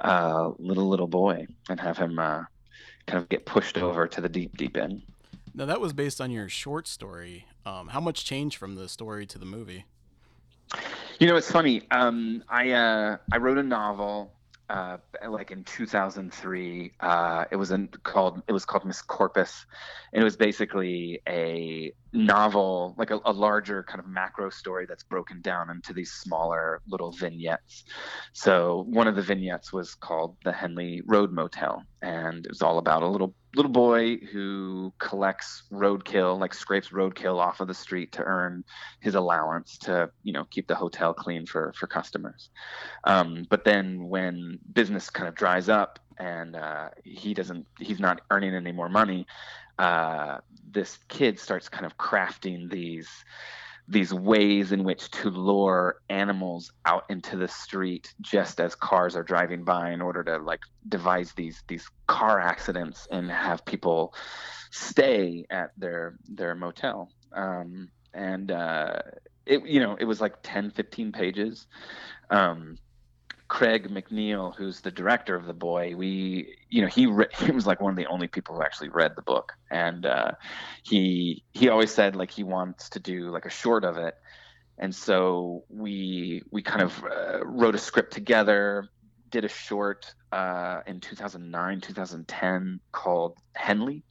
[0.00, 2.42] uh, little little boy and have him uh,
[3.06, 5.02] kind of get pushed over to the deep deep end
[5.54, 7.46] Now that was based on your short story.
[7.66, 9.84] Um, how much changed from the story to the movie?
[11.18, 11.82] You know, it's funny.
[11.90, 14.32] Um, I uh, I wrote a novel
[14.70, 14.96] uh,
[15.28, 16.92] like in 2003.
[17.00, 19.66] Uh, it was in, called it was called Miss Corpus,
[20.12, 25.02] and it was basically a novel, like a, a larger kind of macro story that's
[25.02, 27.84] broken down into these smaller little vignettes.
[28.32, 32.78] So one of the vignettes was called the Henley Road Motel, and it was all
[32.78, 38.12] about a little little boy who collects roadkill, like scrapes roadkill off of the street
[38.12, 38.64] to earn
[39.00, 42.50] his allowance to you know keep the hotel clean for for customers.
[43.04, 48.20] Um, but then when business kind of dries up and uh, he doesn't he's not
[48.30, 49.26] earning any more money
[49.80, 50.38] uh,
[50.70, 53.08] this kid starts kind of crafting these
[53.88, 59.22] these ways in which to lure animals out into the street just as cars are
[59.22, 64.14] driving by in order to like devise these these car accidents and have people
[64.70, 67.10] stay at their their motel.
[67.32, 69.00] Um, and uh,
[69.46, 71.66] it you know it was like 10 15 pages.
[72.30, 72.78] Um,
[73.50, 77.66] craig macneill who's the director of the boy we you know he re- he was
[77.66, 79.52] like one of the only people who actually read the book.
[79.70, 80.32] And uh,
[80.84, 84.14] he he always said like he wants to do like a short of it.
[84.78, 88.88] And so we we kind of uh, wrote a script together
[89.30, 94.04] did a short uh, in 2009 2010 called henley.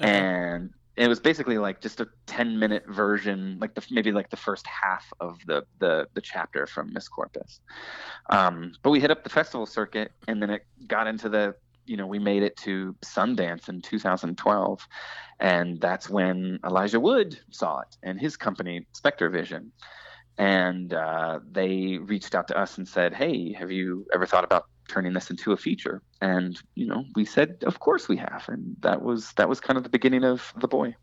[0.00, 0.10] Okay.
[0.10, 4.36] and it was basically like just a 10 minute version like the maybe like the
[4.36, 7.60] first half of the the, the chapter from miss corpus.
[8.30, 11.54] Um, but we hit up the festival circuit and then it got into the
[11.84, 14.88] you know we made it to sundance in 2012
[15.38, 19.72] and that's when elijah wood saw it and his company spectre vision.
[20.38, 24.66] And uh, they reached out to us and said hey have you ever thought about
[24.88, 28.76] turning this into a feature and you know we said of course we have and
[28.80, 30.94] that was that was kind of the beginning of the boy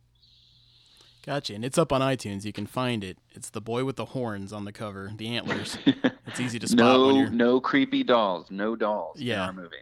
[1.25, 1.53] Gotcha.
[1.55, 2.43] And it's up on iTunes.
[2.43, 3.17] You can find it.
[3.31, 5.77] It's the boy with the horns on the cover, the antlers.
[6.27, 7.29] It's easy to spot no you're.
[7.29, 9.43] no creepy dolls no dolls in Yeah.
[9.45, 9.75] our movie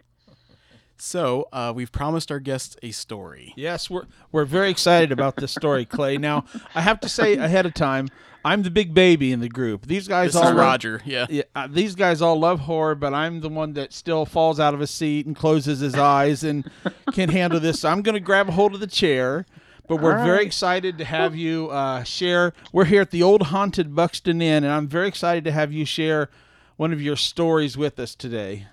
[0.97, 3.53] So uh, we've promised our guests a story.
[3.55, 6.17] Yes, we're we're very excited about this story, Clay.
[6.17, 6.43] Now,
[6.75, 8.09] I have to say ahead of time,
[8.43, 9.85] I'm the big baby in the group.
[9.85, 11.01] These guys This all is love- Roger.
[11.05, 11.27] Yeah.
[11.29, 14.73] Yeah, uh, these guys all love horror, but I'm the one that still falls out
[14.73, 16.69] of a seat and closes his eyes and
[17.13, 17.81] can't handle this.
[17.81, 19.45] So I'm going to grab a hold of the chair.
[19.87, 22.53] But we're All very excited to have you uh, share.
[22.71, 25.83] We're here at the old haunted Buxton Inn, and I'm very excited to have you
[25.85, 26.29] share
[26.77, 28.67] one of your stories with us today.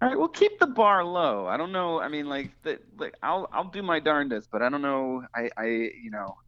[0.00, 1.46] All right, well, keep the bar low.
[1.46, 2.00] I don't know.
[2.00, 5.24] I mean, like, the, like I'll I'll do my darndest, but I don't know.
[5.34, 6.38] I I you know,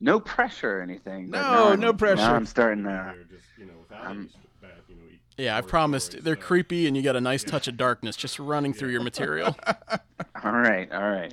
[0.00, 1.30] no pressure or anything.
[1.30, 2.16] but No, no pressure.
[2.16, 3.14] Now I'm starting to.
[3.30, 4.28] Just, you know, Um, any
[4.88, 5.02] you know,
[5.38, 6.22] Yeah, I horror promised.
[6.24, 9.02] They're so- creepy, and you got a nice touch of darkness just running through your
[9.02, 9.56] material.
[10.44, 11.32] All right, all right.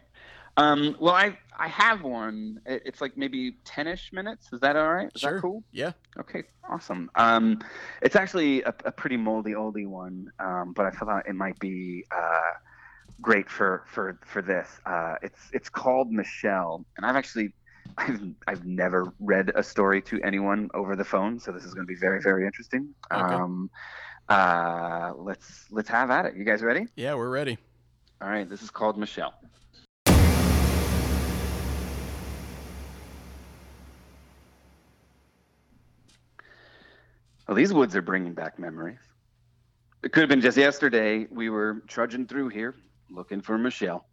[0.57, 2.61] Um, well, I I have one.
[2.65, 4.51] It's like maybe ten-ish minutes.
[4.53, 5.11] Is that all right?
[5.13, 5.33] Is Sure.
[5.35, 5.63] that cool?
[5.71, 5.91] Yeah.
[6.17, 7.09] Okay, awesome.
[7.15, 7.59] Um,
[8.01, 12.05] it's actually a, a pretty moldy oldie one, um, but I thought it might be
[12.15, 12.51] uh,
[13.21, 14.79] great for for for this.
[14.85, 17.53] Uh, it's it's called Michelle, and I've actually
[17.97, 21.85] I've I've never read a story to anyone over the phone, so this is going
[21.85, 22.93] to be very very interesting.
[23.11, 23.33] Okay.
[23.33, 23.69] Um,
[24.29, 26.35] uh, let's let's have at it.
[26.35, 26.87] You guys ready?
[26.95, 27.57] Yeah, we're ready.
[28.21, 29.33] All right, this is called Michelle.
[37.47, 38.99] Well, these woods are bringing back memories.
[40.03, 41.27] It could have been just yesterday.
[41.29, 42.75] We were trudging through here
[43.09, 44.05] looking for Michelle.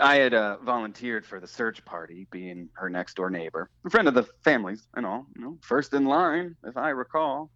[0.00, 4.08] I had uh, volunteered for the search party, being her next door neighbor, a friend
[4.08, 5.26] of the family's and all.
[5.36, 7.50] You know, first in line, if I recall.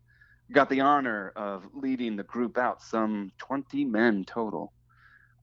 [0.53, 4.75] Got the honor of leading the group out, some 20 men total.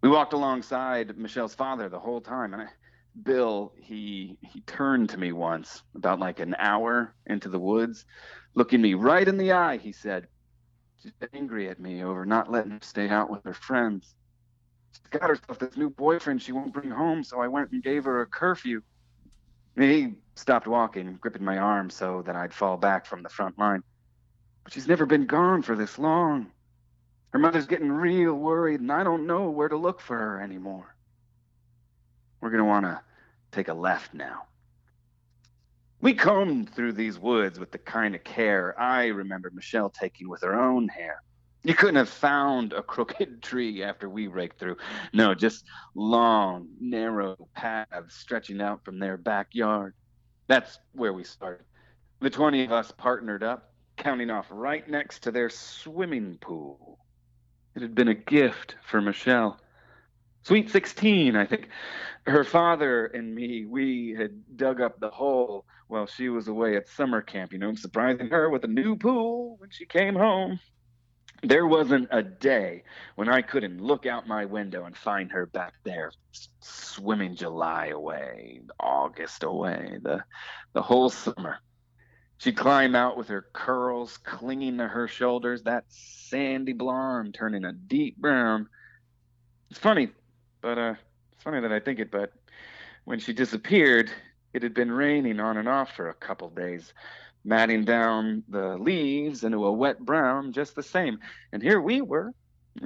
[0.02, 2.68] We walked alongside Michelle's father the whole time, and I,
[3.24, 8.06] Bill, he he turned to me once, about like an hour into the woods,
[8.54, 9.78] looking me right in the eye.
[9.78, 10.28] He said,
[11.02, 14.16] "She's angry at me over not letting her stay out with her friends."
[15.10, 18.22] Got herself this new boyfriend she won't bring home, so I went and gave her
[18.22, 18.82] a curfew.
[19.78, 23.84] He stopped walking, gripping my arm so that I'd fall back from the front line.
[24.64, 26.52] But she's never been gone for this long.
[27.32, 30.96] Her mother's getting real worried, and I don't know where to look for her anymore.
[32.42, 33.02] We're going to want to
[33.52, 34.44] take a left now.
[36.02, 40.42] We combed through these woods with the kind of care I remember Michelle taking with
[40.42, 41.22] her own hair.
[41.64, 44.78] You couldn't have found a crooked tree after we raked through.
[45.14, 49.94] No, just long, narrow paths stretching out from their backyard.
[50.48, 51.66] That's where we started.
[52.20, 57.00] The 20 of us partnered up, counting off right next to their swimming pool.
[57.76, 59.60] It had been a gift for Michelle.
[60.44, 61.70] Sweet 16, I think.
[62.26, 66.90] Her father and me, we had dug up the hole while she was away at
[66.90, 70.60] summer camp, you know, surprising her with a new pool when she came home.
[71.44, 72.84] There wasn't a day
[73.16, 76.12] when I couldn't look out my window and find her back there
[76.60, 80.24] swimming July away, August away, the
[80.74, 81.58] the whole summer.
[82.38, 87.74] She'd climb out with her curls clinging to her shoulders, that sandy blonde turning a
[87.74, 88.68] deep brown.
[89.72, 90.10] It's funny,
[90.62, 90.96] but uh
[91.34, 92.34] it's funny that I think it, but
[93.06, 94.12] when she disappeared,
[94.54, 96.94] it had been raining on and off for a couple days
[97.44, 101.20] matting down the leaves into a wet brown just the same.
[101.52, 102.34] And here we were,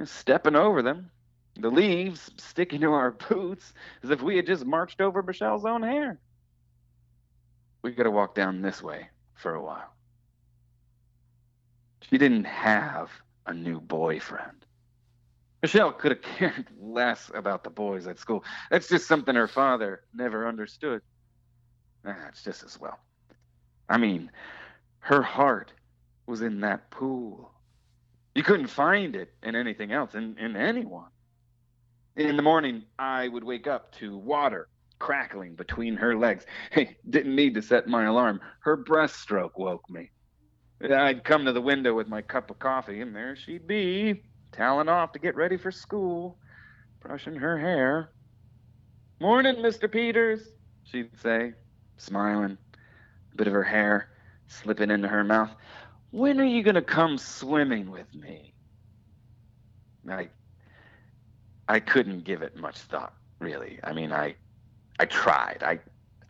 [0.04, 1.10] stepping over them,
[1.58, 5.82] the leaves sticking to our boots as if we had just marched over Michelle's own
[5.82, 6.18] hair.
[7.82, 9.92] We got to walk down this way for a while.
[12.02, 13.10] She didn't have
[13.46, 14.64] a new boyfriend.
[15.62, 18.44] Michelle could have cared less about the boys at school.
[18.70, 21.02] That's just something her father never understood.
[22.04, 22.98] That's just as well.
[23.88, 24.30] I mean,
[25.00, 25.72] her heart
[26.26, 27.52] was in that pool.
[28.34, 31.10] You couldn't find it in anything else, in, in anyone.
[32.16, 34.68] In the morning, I would wake up to water
[34.98, 36.44] crackling between her legs.
[36.70, 38.40] Hey, didn't need to set my alarm.
[38.60, 40.10] Her breaststroke woke me.
[40.82, 44.22] I'd come to the window with my cup of coffee, and there she'd be,
[44.52, 46.38] toweling off to get ready for school,
[47.00, 48.10] brushing her hair.
[49.20, 49.90] Morning, Mr.
[49.90, 50.50] Peters,
[50.84, 51.54] she'd say,
[51.96, 52.58] smiling
[53.36, 54.08] bit of her hair
[54.48, 55.50] slipping into her mouth.
[56.10, 58.54] When are you going to come swimming with me?
[60.08, 60.28] I
[61.68, 63.80] I couldn't give it much thought, really.
[63.82, 64.36] I mean, I
[64.98, 65.62] I tried.
[65.62, 65.80] I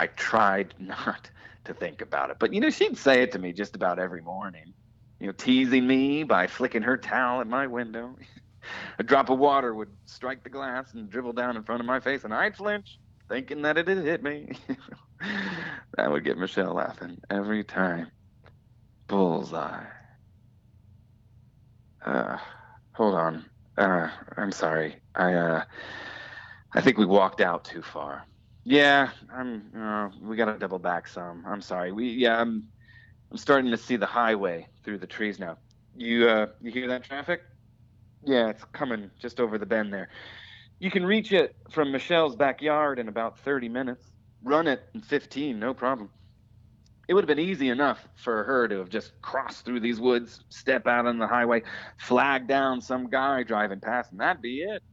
[0.01, 1.31] I tried not
[1.65, 2.37] to think about it.
[2.39, 4.73] But you know, she'd say it to me just about every morning.
[5.21, 8.17] You know, teasing me by flicking her towel at my window.
[8.99, 12.01] A drop of water would strike the glass and dribble down in front of my
[12.01, 14.53] face, and I'd flinch, thinking that it had hit me.
[15.97, 18.11] that would get Michelle laughing every time.
[19.09, 19.85] Bullseye.
[22.05, 22.39] Uh,
[22.93, 23.45] hold on.
[23.77, 24.97] Uh, I'm sorry.
[25.15, 25.65] I uh,
[26.75, 28.25] I think we walked out too far.
[28.65, 29.71] Yeah, I'm.
[29.77, 31.45] Uh, we gotta double back some.
[31.47, 31.93] I'm sorry.
[31.93, 32.41] We yeah.
[32.41, 32.65] I'm.
[33.31, 35.59] I'm starting to see the highway through the trees now.
[35.97, 37.41] You uh, you hear that traffic?
[38.25, 40.09] Yeah, it's coming just over the bend there.
[40.79, 44.05] You can reach it from Michelle's backyard in about 30 minutes.
[44.47, 46.09] Run it in 15, no problem.
[47.09, 50.45] It would have been easy enough for her to have just crossed through these woods,
[50.51, 51.65] step out on the highway,
[51.99, 54.85] flag down some guy driving past, and that'd be it.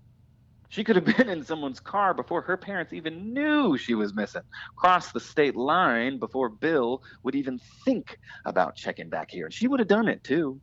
[0.70, 4.42] She could have been in someone's car before her parents even knew she was missing,
[4.76, 9.46] crossed the state line before Bill would even think about checking back here.
[9.46, 10.60] And she would have done it too.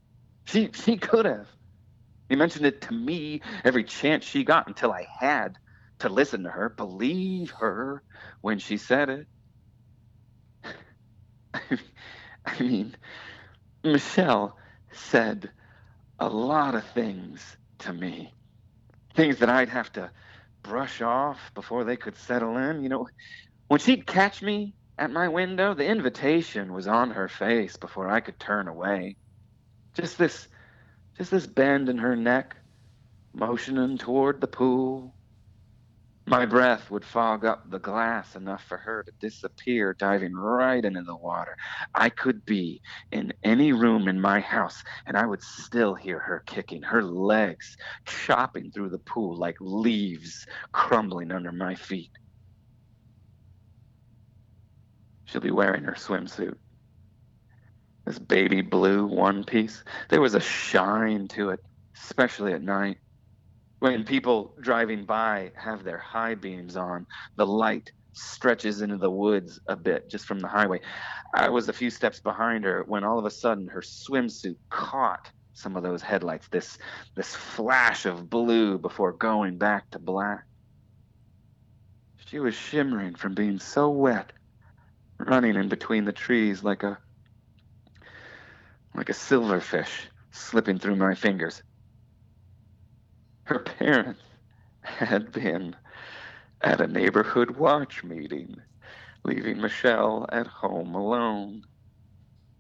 [0.47, 1.47] She she could have.
[2.29, 5.59] He mentioned it to me every chance she got until I had
[6.01, 8.03] to listen to her, believe her
[8.41, 9.27] when she said it.
[12.45, 12.97] I mean,
[13.85, 14.57] Michelle
[14.93, 15.51] said
[16.19, 18.35] a lot of things to me,
[19.15, 20.11] things that I'd have to
[20.63, 22.83] brush off before they could settle in.
[22.83, 23.09] You know,
[23.69, 28.21] when she'd catch me at my window, the invitation was on her face before I
[28.21, 29.17] could turn away.
[29.95, 30.49] Just this
[31.19, 32.57] just this bend in her neck,
[33.35, 35.15] motioning toward the pool.
[36.31, 41.03] My breath would fog up the glass enough for her to disappear, diving right into
[41.03, 41.57] the water.
[41.93, 46.45] I could be in any room in my house, and I would still hear her
[46.47, 47.77] kicking, her legs
[48.07, 52.13] chopping through the pool like leaves crumbling under my feet.
[55.27, 56.55] She'll be wearing her swimsuit.
[58.07, 59.83] This baby blue one piece.
[60.11, 61.61] There was a shine to it,
[62.05, 62.99] especially at night.
[63.81, 67.07] When people driving by have their high beams on,
[67.37, 70.81] the light stretches into the woods a bit just from the highway.
[71.35, 75.31] I was a few steps behind her when all of a sudden her swimsuit caught
[75.55, 76.77] some of those headlights, this
[77.17, 80.45] this flash of blue before going back to black.
[82.27, 84.33] She was shimmering from being so wet,
[85.19, 86.99] running in between the trees like a
[88.95, 91.63] like a silverfish slipping through my fingers.
[93.51, 94.23] Her parents
[94.83, 95.75] had been
[96.63, 98.55] at a neighborhood watch meeting,
[99.25, 101.63] leaving Michelle at home alone.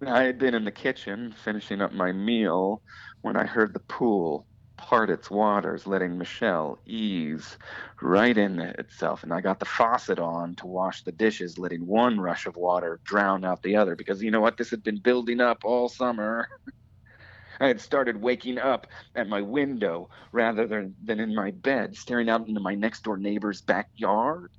[0.05, 2.83] I had been in the kitchen finishing up my meal
[3.23, 7.57] when I heard the pool part its waters, letting Michelle ease
[8.03, 9.23] right in itself.
[9.23, 13.01] And I got the faucet on to wash the dishes, letting one rush of water
[13.05, 14.57] drown out the other because you know what?
[14.57, 16.49] This had been building up all summer.
[17.61, 22.29] I had started waking up at my window rather than, than in my bed, staring
[22.31, 24.51] out into my next door neighbor's backyard.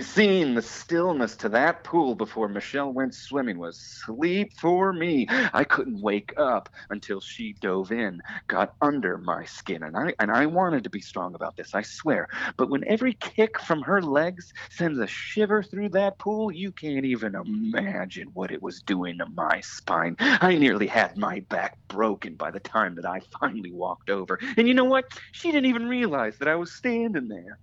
[0.00, 5.26] Seeing the stillness to that pool before Michelle went swimming was sleep for me.
[5.28, 10.30] I couldn't wake up until she dove in, got under my skin, and I and
[10.30, 12.28] I wanted to be strong about this, I swear.
[12.56, 17.04] But when every kick from her legs sends a shiver through that pool, you can't
[17.04, 20.14] even imagine what it was doing to my spine.
[20.20, 24.38] I nearly had my back broken by the time that I finally walked over.
[24.56, 25.06] And you know what?
[25.32, 27.58] She didn't even realize that I was standing there.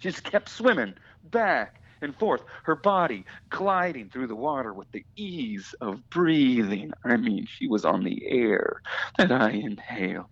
[0.00, 0.94] She just kept swimming
[1.30, 6.92] back and forth, her body gliding through the water with the ease of breathing.
[7.04, 8.80] I mean, she was on the air
[9.18, 10.30] that I inhale.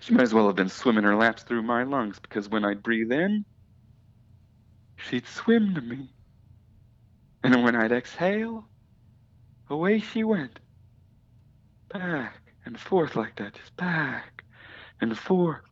[0.00, 2.82] She might as well have been swimming her laps through my lungs because when I'd
[2.82, 3.44] breathe in,
[4.96, 6.14] she'd swim to me.
[7.42, 8.68] And when I'd exhale,
[9.68, 10.60] away she went.
[11.88, 14.44] Back and forth like that, just back
[15.00, 15.69] and forth.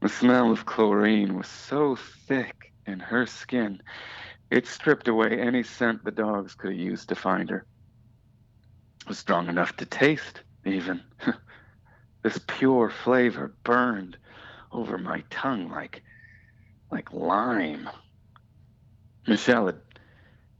[0.00, 1.96] The smell of chlorine was so
[2.26, 2.54] thick
[2.86, 3.82] in her skin,
[4.50, 7.66] it stripped away any scent the dogs could have used to find her.
[9.02, 11.02] It was strong enough to taste, even.
[12.22, 14.16] this pure flavor burned
[14.72, 16.02] over my tongue like
[16.90, 17.88] like lime.
[19.26, 19.80] Michelle had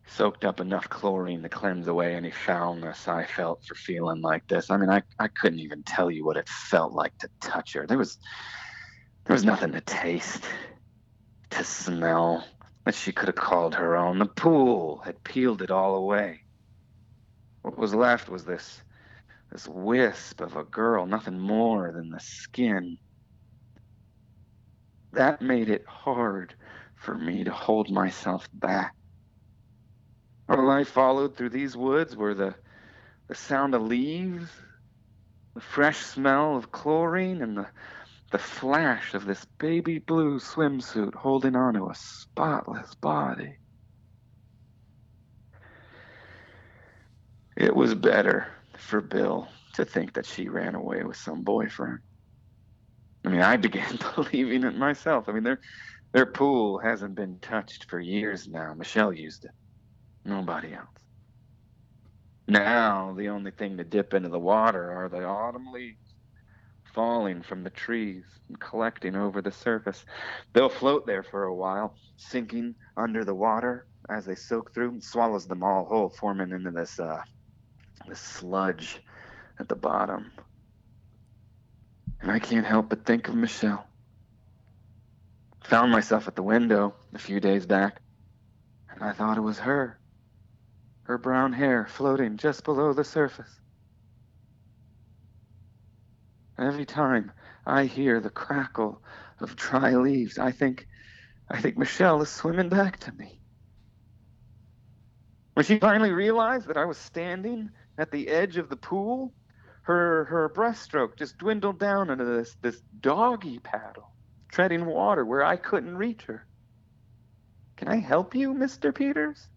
[0.07, 4.71] soaked up enough chlorine to cleanse away any foulness I felt for feeling like this.
[4.71, 7.87] I mean, I, I couldn't even tell you what it felt like to touch her.
[7.87, 8.19] There was
[9.29, 10.43] there was nothing to taste,
[11.51, 12.49] to smell
[12.87, 14.19] that she could have called her own.
[14.19, 16.41] The pool had peeled it all away.
[17.61, 18.83] What was left was this
[19.53, 22.97] this wisp of a girl, nothing more than the skin.
[25.13, 26.55] That made it hard
[26.97, 28.95] for me to hold myself back.
[30.49, 32.55] All I followed through these woods were the
[33.27, 34.49] the sound of leaves,
[35.55, 37.67] the fresh smell of chlorine, and the
[38.31, 43.57] the flash of this baby blue swimsuit holding onto a spotless body.
[47.57, 52.01] It was better for Bill to think that she ran away with some boyfriend.
[53.25, 55.29] I mean, I began believing it myself.
[55.29, 55.61] I mean, their
[56.13, 58.75] their pool hasn't been touched for years now.
[58.75, 59.51] Michelle used it.
[60.25, 60.87] Nobody else.
[62.47, 66.08] Now, the only thing to dip into the water are the autumn leaves
[66.99, 70.05] falling from the trees and collecting over the surface.
[70.53, 75.05] They'll float there for a while, sinking under the water as they soak through and
[75.05, 77.23] swallows them all whole, forming into this uh,
[78.09, 79.01] this sludge
[79.61, 80.33] at the bottom.
[82.21, 83.87] And I can't help but think of Michelle.
[85.67, 88.03] Found myself at the window a few days back,
[88.91, 90.01] and I thought it was her.
[91.05, 93.61] Her brown hair floating just below the surface.
[96.59, 97.31] Every time
[97.65, 99.01] I hear the crackle
[99.41, 100.89] of dry leaves, I think
[101.49, 103.41] I think Michelle is swimming back to me.
[105.55, 109.33] When she finally realized that I was standing at the edge of the pool,
[109.83, 114.11] her her breaststroke just dwindled down into this this doggy paddle,
[114.49, 116.45] treading water where I couldn't reach her.
[117.77, 118.93] Can I help you, Mr.
[118.93, 119.49] Peters?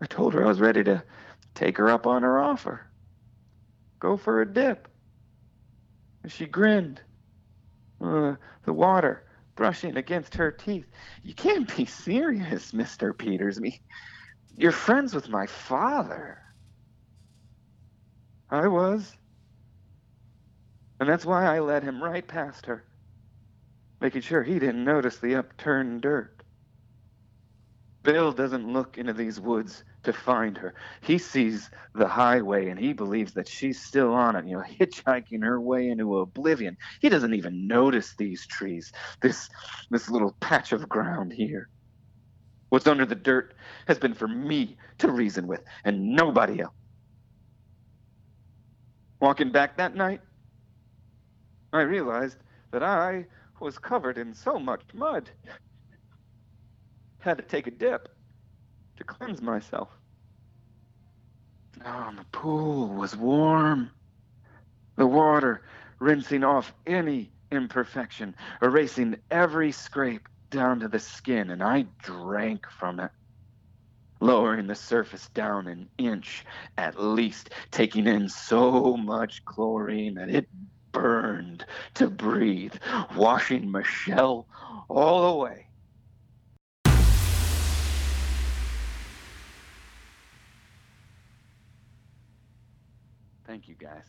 [0.00, 1.02] I told her I was ready to
[1.54, 2.86] take her up on her offer.
[3.98, 4.88] Go for a dip.
[6.22, 7.00] and she grinned.
[8.00, 8.34] Uh,
[8.64, 9.24] the water
[9.54, 10.86] brushing against her teeth.
[11.22, 13.16] You can't be serious, Mr.
[13.16, 13.60] Peters.
[13.60, 13.80] Me,
[14.56, 16.38] you're friends with my father.
[18.50, 19.16] I was.
[21.00, 22.84] And that's why I led him right past her,
[24.00, 26.42] making sure he didn't notice the upturned dirt.
[28.02, 30.74] Bill doesn't look into these woods to find her.
[31.02, 35.44] He sees the highway and he believes that she's still on it, you know, hitchhiking
[35.44, 36.76] her way into oblivion.
[37.00, 38.90] He doesn't even notice these trees,
[39.20, 39.48] this
[39.90, 41.68] this little patch of ground here.
[42.70, 43.54] What's under the dirt
[43.86, 46.74] has been for me to reason with and nobody else.
[49.20, 50.20] Walking back that night,
[51.72, 52.38] I realized
[52.72, 53.26] that I
[53.60, 55.30] was covered in so much mud.
[57.20, 58.08] Had to take a dip
[58.96, 59.88] to cleanse myself.
[61.84, 63.90] Oh, the pool was warm.
[64.96, 65.62] The water
[65.98, 73.00] rinsing off any imperfection, erasing every scrape down to the skin, and I drank from
[73.00, 73.10] it,
[74.20, 76.44] lowering the surface down an inch
[76.78, 80.48] at least, taking in so much chlorine that it
[80.92, 82.74] burned to breathe,
[83.14, 84.46] washing Michelle
[84.88, 85.65] all away.
[93.46, 94.04] Thank you, guys.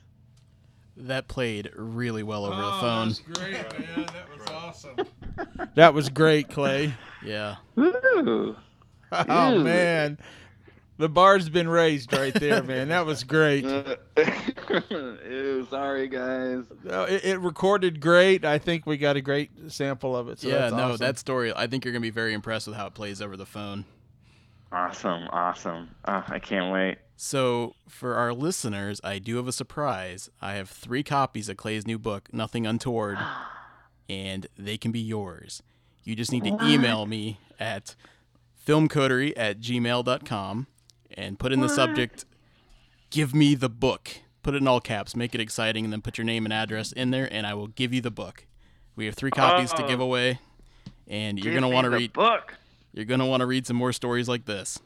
[0.97, 3.09] That played really well over the Oh, phone.
[3.09, 4.07] That was great, man.
[4.07, 4.95] That was awesome.
[5.75, 6.93] that was great, Clay.
[7.23, 7.57] Yeah.
[7.75, 8.55] Woo!
[9.11, 9.63] Oh Ew.
[9.63, 10.17] man,
[10.97, 12.89] the bar's been raised right there, man.
[12.89, 13.63] That was great.
[14.89, 16.63] Ew, sorry, guys.
[16.83, 18.43] It, it recorded great.
[18.43, 20.39] I think we got a great sample of it.
[20.39, 20.97] So yeah, that's no, awesome.
[20.97, 23.37] that story, I think you're going to be very impressed with how it plays over
[23.37, 23.85] the phone.
[24.71, 25.89] Awesome, awesome.
[26.05, 26.97] Oh, I can't wait.
[27.15, 30.29] So, for our listeners, I do have a surprise.
[30.41, 33.17] I have three copies of Clay's new book, Nothing Untoward,
[34.09, 35.63] and they can be yours.
[36.03, 37.95] You just need to email me at
[38.65, 40.67] filmcoterie at gmail.com
[41.11, 42.25] and put in the subject,
[43.09, 44.09] give me the book.
[44.43, 46.91] Put it in all caps, make it exciting, and then put your name and address
[46.91, 48.45] in there, and I will give you the book.
[48.95, 49.87] We have three copies to Oh.
[49.87, 50.39] give away,
[51.07, 52.13] and you're gonna want to read.
[52.13, 52.53] book.
[52.93, 54.79] You're gonna want to read some more stories like this.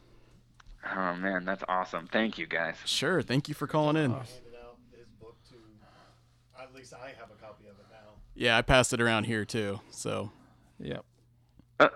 [0.94, 2.08] Oh man, that's awesome.
[2.10, 2.74] Thank you, guys.
[2.84, 3.22] Sure.
[3.22, 4.10] Thank you for calling in.
[4.10, 4.26] handed
[4.62, 6.62] out his book to.
[6.62, 8.14] At least I have a copy of it now.
[8.34, 9.80] Yeah, I passed it around here too.
[9.90, 10.30] So,
[10.80, 11.04] Yep.
[11.80, 11.88] Uh,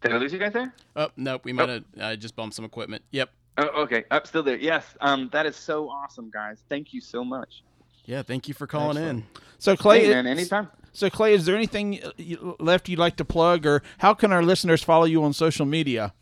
[0.00, 0.74] did I lose you guys there?
[0.96, 1.84] oh nope, we might have.
[2.00, 3.02] I just bumped some equipment.
[3.10, 3.30] Yep.
[3.58, 4.04] Oh, okay.
[4.10, 4.56] Up, still there.
[4.56, 4.84] Yes.
[5.02, 6.64] Um, that is so awesome, guys.
[6.70, 7.62] Thank you so much.
[8.06, 8.22] Yeah.
[8.22, 9.24] Thank you for calling in.
[9.58, 10.68] So Clay, Hey, man, anytime.
[10.92, 12.10] So Clay, is there anything uh,
[12.58, 16.14] left you'd like to plug, or how can our listeners follow you on social media?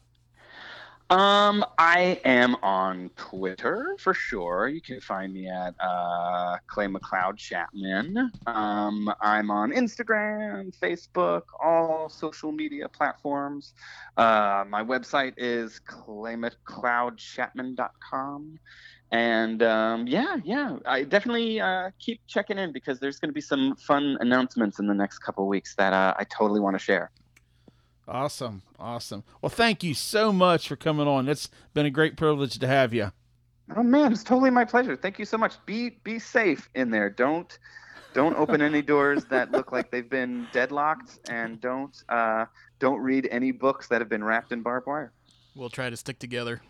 [1.10, 4.68] Um, I am on Twitter for sure.
[4.68, 8.30] You can find me at uh, Clay McLeod Chapman.
[8.46, 13.74] Um, I'm on Instagram, Facebook, all social media platforms.
[14.16, 18.60] Uh, my website is claymcleodchapman.com.
[19.12, 23.40] And um, yeah, yeah, I definitely uh, keep checking in because there's going to be
[23.40, 27.11] some fun announcements in the next couple weeks that uh, I totally want to share.
[28.06, 29.24] Awesome, awesome.
[29.42, 31.28] Well, thank you so much for coming on.
[31.28, 33.12] It's been a great privilege to have you.
[33.76, 34.96] Oh man, it's totally my pleasure.
[34.96, 35.54] Thank you so much.
[35.66, 37.08] Be be safe in there.
[37.11, 37.56] Don't
[38.12, 42.46] don't open any doors that look like they've been deadlocked, and don't uh,
[42.78, 45.12] don't read any books that have been wrapped in barbed wire.
[45.54, 46.62] We'll try to stick together.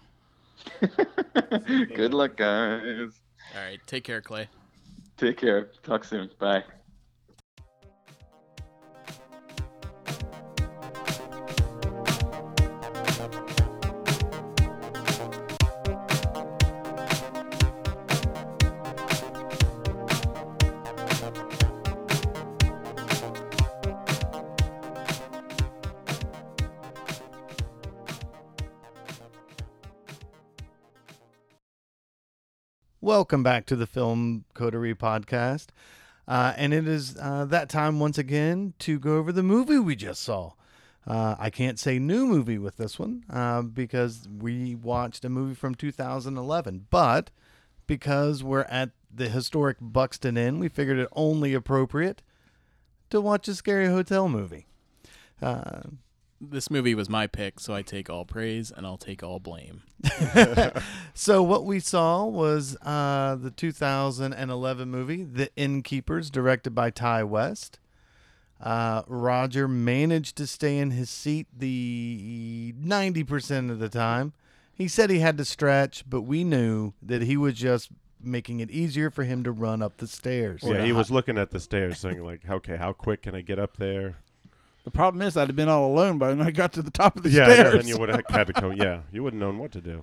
[1.94, 3.20] Good luck, guys.
[3.54, 3.80] All right.
[3.86, 4.48] Take care, Clay.
[5.16, 5.70] Take care.
[5.82, 6.30] Talk soon.
[6.38, 6.64] Bye.
[33.11, 35.70] Welcome back to the Film Coterie podcast.
[36.28, 39.96] Uh, and it is uh, that time once again to go over the movie we
[39.96, 40.52] just saw.
[41.04, 45.56] Uh, I can't say new movie with this one uh, because we watched a movie
[45.56, 47.32] from 2011, but
[47.88, 52.22] because we're at the historic Buxton Inn, we figured it only appropriate
[53.11, 54.68] to watch a scary hotel movie.
[56.41, 59.82] This movie was my pick, so I take all praise and I'll take all blame.
[61.14, 67.78] so what we saw was uh, the 2011 movie The Innkeepers, directed by Ti West.
[68.61, 74.32] Uh, Roger managed to stay in his seat the 90% of the time.
[74.72, 77.91] He said he had to stretch, but we knew that he was just
[78.22, 80.62] making it easier for him to run up the stairs.
[80.64, 83.59] yeah, he was looking at the stairs, saying like, "Okay, how quick can I get
[83.59, 84.16] up there?"
[84.85, 87.16] The problem is I'd have been all alone by when I got to the top
[87.16, 87.74] of the yeah, yeah, stairs.
[87.74, 88.72] then you would have had to come.
[88.72, 90.03] Yeah, you wouldn't known what to do.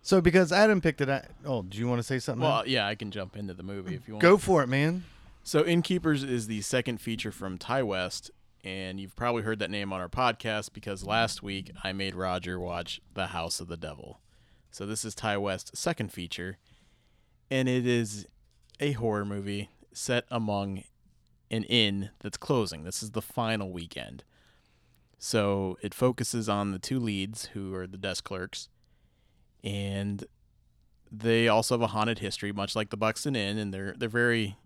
[0.00, 2.42] So because Adam picked it, at, oh, do you want to say something?
[2.42, 4.22] Well, yeah, I can jump into the movie if you want.
[4.22, 5.04] Go for it, man.
[5.42, 8.30] So, Innkeepers is the second feature from Ti West,
[8.64, 12.60] and you've probably heard that name on our podcast because last week I made Roger
[12.60, 14.20] watch The House of the Devil.
[14.70, 16.58] So, this is Ti West's second feature,
[17.50, 18.26] and it is
[18.78, 20.84] a horror movie set among
[21.50, 22.84] an inn that's closing.
[22.84, 24.24] This is the final weekend.
[25.18, 28.68] So, it focuses on the two leads, who are the desk clerks,
[29.64, 30.24] and
[31.10, 34.56] they also have a haunted history, much like the Buxton Inn, and they're they're very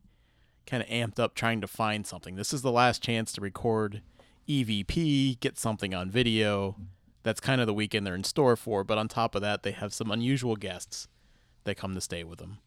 [0.67, 2.37] kind of amped up trying to find something.
[2.37, 4.03] This is the last chance to record
[4.49, 6.77] EVP, get something on video.
[7.23, 8.85] That's kind of the weekend they're in store for.
[8.85, 11.09] But on top of that, they have some unusual guests
[11.65, 12.59] that come to stay with them.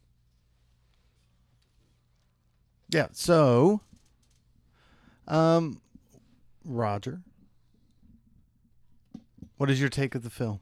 [2.90, 3.08] Yeah.
[3.12, 3.82] So,
[5.28, 5.82] um,
[6.64, 7.22] Roger,
[9.58, 10.60] what is your take of the film?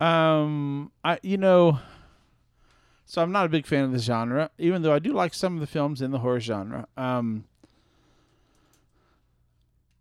[0.00, 1.78] Um, I you know,
[3.04, 5.54] so I'm not a big fan of the genre, even though I do like some
[5.54, 6.88] of the films in the horror genre.
[6.96, 7.44] Um,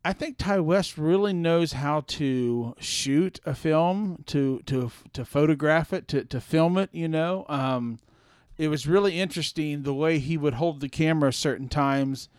[0.04, 5.94] I think Ti West really knows how to shoot a film, to to to photograph
[5.94, 6.90] it, to to film it.
[6.92, 8.00] You know, um,
[8.58, 12.30] it was really interesting the way he would hold the camera certain times,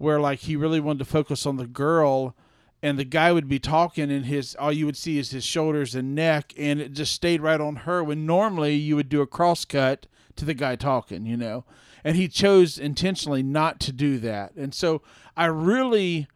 [0.00, 2.34] where like he really wanted to focus on the girl
[2.82, 5.94] and the guy would be talking and his all you would see is his shoulders
[5.94, 9.26] and neck and it just stayed right on her when normally you would do a
[9.26, 11.64] cross cut to the guy talking you know
[12.02, 15.02] and he chose intentionally not to do that and so
[15.36, 16.26] i really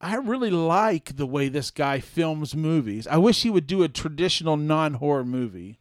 [0.00, 3.88] i really like the way this guy films movies i wish he would do a
[3.88, 5.78] traditional non-horror movie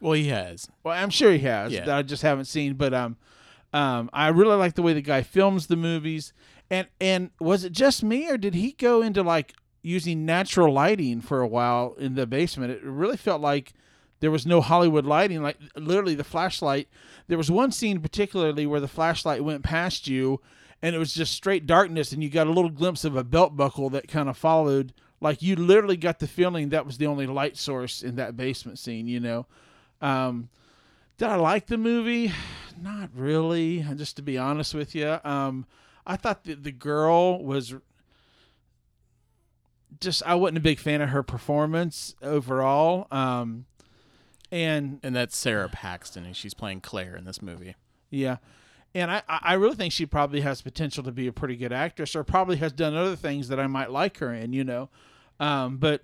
[0.00, 0.68] Well, he has.
[0.84, 1.72] well, I'm sure he has.
[1.72, 1.86] Yeah.
[1.86, 3.16] That I just haven't seen, but um,
[3.72, 6.32] um, I really like the way the guy films the movies.
[6.70, 11.20] And and was it just me, or did he go into like using natural lighting
[11.20, 12.72] for a while in the basement?
[12.72, 13.72] It really felt like
[14.20, 15.42] there was no Hollywood lighting.
[15.42, 16.88] Like literally, the flashlight.
[17.28, 20.40] There was one scene particularly where the flashlight went past you,
[20.82, 23.56] and it was just straight darkness, and you got a little glimpse of a belt
[23.56, 24.92] buckle that kind of followed.
[25.20, 28.78] Like you literally got the feeling that was the only light source in that basement
[28.78, 29.06] scene.
[29.06, 29.46] You know.
[30.00, 30.48] Um,
[31.18, 32.32] did I like the movie?
[32.80, 33.86] Not really.
[33.94, 35.66] Just to be honest with you, um,
[36.06, 37.74] I thought that the girl was
[40.00, 40.22] just.
[40.24, 43.06] I wasn't a big fan of her performance overall.
[43.10, 43.66] Um,
[44.52, 47.74] and And that's Sara Paxton, and she's playing Claire in this movie.
[48.10, 48.36] yeah,
[48.94, 52.14] and I I really think she probably has potential to be a pretty good actress,
[52.14, 54.52] or probably has done other things that I might like her in.
[54.52, 54.88] You know,
[55.40, 56.02] um, but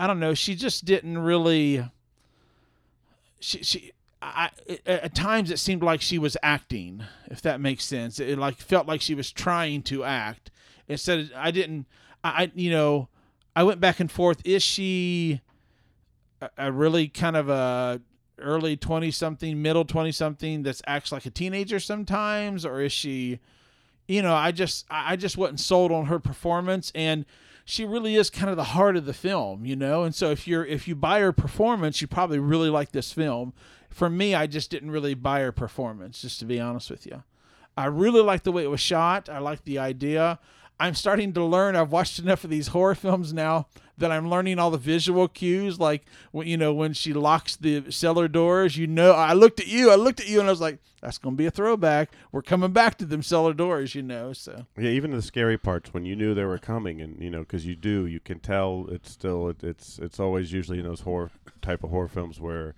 [0.00, 0.34] I don't know.
[0.34, 1.88] She just didn't really.
[3.38, 3.92] She she.
[4.24, 4.50] I,
[4.86, 8.18] at times it seemed like she was acting, if that makes sense.
[8.18, 10.50] It, like felt like she was trying to act
[10.88, 11.18] instead.
[11.18, 11.86] Of, I didn't.
[12.22, 13.08] I you know,
[13.54, 14.40] I went back and forth.
[14.46, 15.42] Is she
[16.40, 18.00] a, a really kind of a
[18.38, 23.38] early 20 something middle 20 something that acts like a teenager sometimes or is she
[24.08, 27.24] you know i just I just wasn't sold on her performance and
[27.64, 30.48] she really is kind of the heart of the film you know and so if
[30.48, 33.52] you're if you buy her performance you probably really like this film
[33.94, 37.22] for me i just didn't really buy her performance just to be honest with you.
[37.76, 39.28] I really like the way it was shot.
[39.28, 40.38] I like the idea.
[40.78, 41.74] I'm starting to learn.
[41.74, 43.66] I've watched enough of these horror films now
[43.96, 48.26] that i'm learning all the visual cues like you know when she locks the cellar
[48.26, 50.80] doors you know i looked at you i looked at you and i was like
[51.04, 52.10] that's going to be a throwback.
[52.32, 54.64] We're coming back to them cellar doors you know so.
[54.78, 57.66] Yeah, even the scary parts when you knew they were coming, and you know, because
[57.66, 58.86] you do, you can tell.
[58.88, 61.30] It's still, it, it's, it's always usually in those horror
[61.60, 62.74] type of horror films where,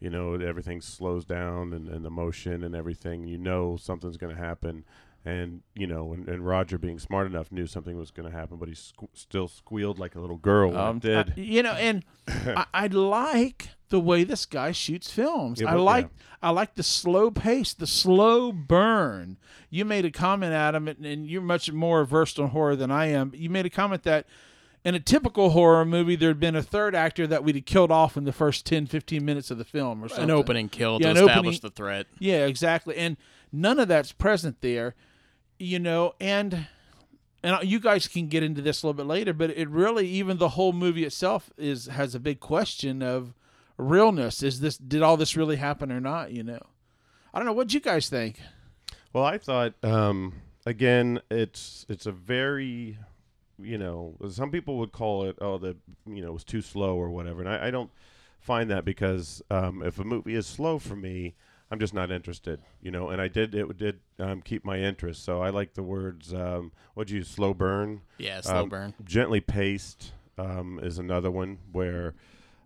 [0.00, 3.26] you know, everything slows down and, and the motion and everything.
[3.26, 4.84] You know, something's going to happen,
[5.24, 8.56] and you know, and, and Roger being smart enough knew something was going to happen,
[8.58, 11.30] but he squ- still squealed like a little girl when Um, it did.
[11.30, 15.60] I- you know, and I, I like the way this guy shoots films.
[15.60, 16.24] Yeah, I like yeah.
[16.42, 19.36] I like the slow pace, the slow burn.
[19.70, 23.06] You made a comment, Adam, and, and you're much more versed on horror than I
[23.06, 23.32] am.
[23.34, 24.26] You made a comment that
[24.86, 28.16] in a typical horror movie, there'd been a third actor that we'd have killed off
[28.16, 30.24] in the first 10, 15 minutes of the film or something.
[30.24, 32.06] An opening kill Yeah, to establish opening- the threat.
[32.20, 32.96] Yeah, exactly.
[32.96, 33.16] And
[33.50, 34.94] none of that's present there,
[35.58, 36.68] you know, and
[37.42, 40.38] and you guys can get into this a little bit later, but it really even
[40.38, 43.34] the whole movie itself is has a big question of
[43.76, 44.42] realness.
[44.42, 46.60] Is this did all this really happen or not, you know?
[47.34, 48.40] I don't know what you guys think.
[49.12, 50.34] Well, I thought um,
[50.64, 52.98] again, it's it's a very,
[53.58, 55.76] you know, some people would call it oh the
[56.06, 57.90] you know it was too slow or whatever, and I, I don't
[58.40, 61.34] find that because um, if a movie is slow for me,
[61.70, 63.08] I'm just not interested, you know.
[63.08, 65.24] And I did it did um, keep my interest.
[65.24, 66.32] So I like the words.
[66.32, 67.28] Um, what'd you use?
[67.28, 68.02] slow burn?
[68.18, 68.94] Yeah, slow Um, burn.
[69.04, 72.14] Gently paced um, is another one where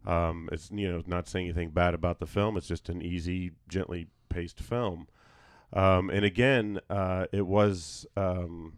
[0.06, 2.56] um, it's you know not saying anything bad about the film.
[2.56, 5.08] It's just an easy, gently paced film.
[5.72, 8.72] Um, and again, uh, it was um,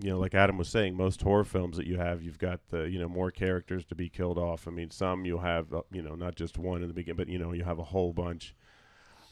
[0.00, 2.84] you know like Adam was saying, most horror films that you have, you've got the
[2.84, 4.66] you know more characters to be killed off.
[4.66, 7.28] I mean, some you'll have uh, you know not just one in the beginning, but
[7.28, 8.54] you know you have a whole bunch.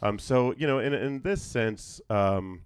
[0.03, 2.63] Um, so you know, in in this sense, um,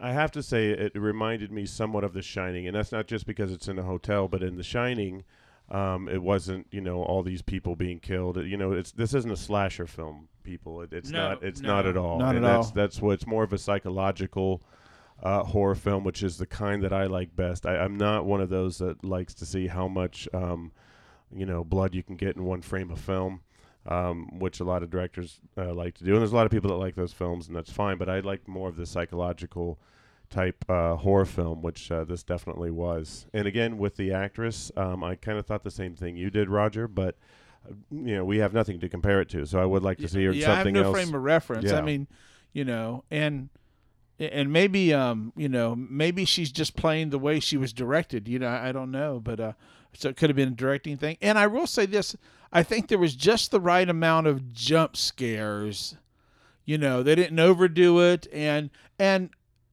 [0.00, 3.26] I have to say it reminded me somewhat of The Shining, and that's not just
[3.26, 5.24] because it's in a hotel, but in The Shining,
[5.70, 8.36] um, it wasn't you know all these people being killed.
[8.38, 10.82] You know, it's this isn't a slasher film, people.
[10.82, 11.42] It, it's No, not.
[11.42, 12.18] It's no, not at all.
[12.18, 12.72] not and at that's, all.
[12.74, 14.62] That's what it's more of a psychological.
[15.22, 17.64] Uh, horror film, which is the kind that I like best.
[17.64, 20.72] I, I'm not one of those that likes to see how much, um,
[21.34, 23.40] you know, blood you can get in one frame of film
[23.88, 26.12] um, which a lot of directors uh, like to do.
[26.12, 27.98] And there's a lot of people that like those films, and that's fine.
[27.98, 29.78] But I like more of the psychological
[30.28, 33.26] type uh, horror film, which uh, this definitely was.
[33.32, 36.48] And again, with the actress, um, I kind of thought the same thing you did,
[36.48, 36.88] Roger.
[36.88, 37.16] But
[37.68, 40.08] uh, you know, we have nothing to compare it to, so I would like to
[40.08, 40.94] see her yeah, I have no else.
[40.94, 41.70] frame of reference.
[41.70, 42.08] I mean,
[42.52, 43.50] you know, and
[44.18, 48.28] and maybe um, you know, maybe she's just playing the way she was directed.
[48.28, 49.52] You know, I, I don't know, but uh,
[49.92, 51.16] so it could have been a directing thing.
[51.20, 52.16] And I will say this:
[52.52, 55.96] I think there was just the right amount of jump scares.
[56.64, 59.30] You know, they didn't overdo it, and and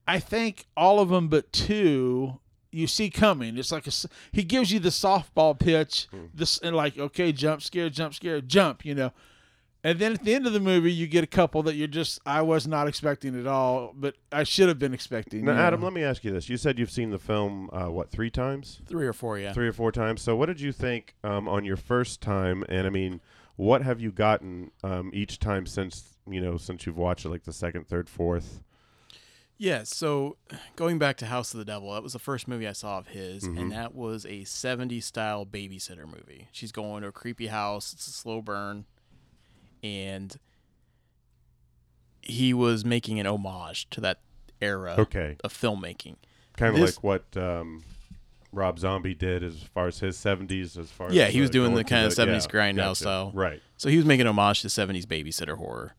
[0.07, 2.39] I think all of them but two
[2.73, 3.57] you see coming.
[3.57, 3.91] It's like a
[4.31, 8.83] he gives you the softball pitch, this and like okay, jump scare, jump scare, jump.
[8.83, 9.11] You know,
[9.83, 12.19] and then at the end of the movie, you get a couple that you're just
[12.25, 15.43] I was not expecting at all, but I should have been expecting.
[15.45, 15.63] Now, you know.
[15.63, 18.29] Adam, let me ask you this: You said you've seen the film uh, what three
[18.29, 18.81] times?
[18.87, 19.53] Three or four, yeah.
[19.53, 20.21] three or four times.
[20.21, 22.63] So, what did you think um, on your first time?
[22.69, 23.19] And I mean,
[23.55, 27.43] what have you gotten um, each time since you know since you've watched it, like
[27.43, 28.61] the second, third, fourth?
[29.57, 30.37] Yeah, so
[30.75, 33.07] going back to House of the Devil, that was the first movie I saw of
[33.07, 33.59] his, Mhm.
[33.59, 36.47] and that was a 70s style babysitter movie.
[36.51, 38.85] She's going to a creepy house, it's a slow burn,
[39.83, 40.35] and
[42.21, 44.19] he was making an homage to that
[44.61, 46.15] era Okay, of filmmaking.
[46.57, 47.83] kind of this- like what um,
[48.51, 51.53] Rob Zombie did as far as his seventies, as far Yeah, as he was uh,
[51.53, 52.95] doing the kind of 70s yeah, grindhouse gotcha.
[52.95, 53.31] style.
[53.33, 53.61] right?
[53.77, 55.95] So he was making an homage to 70s babysitter horror.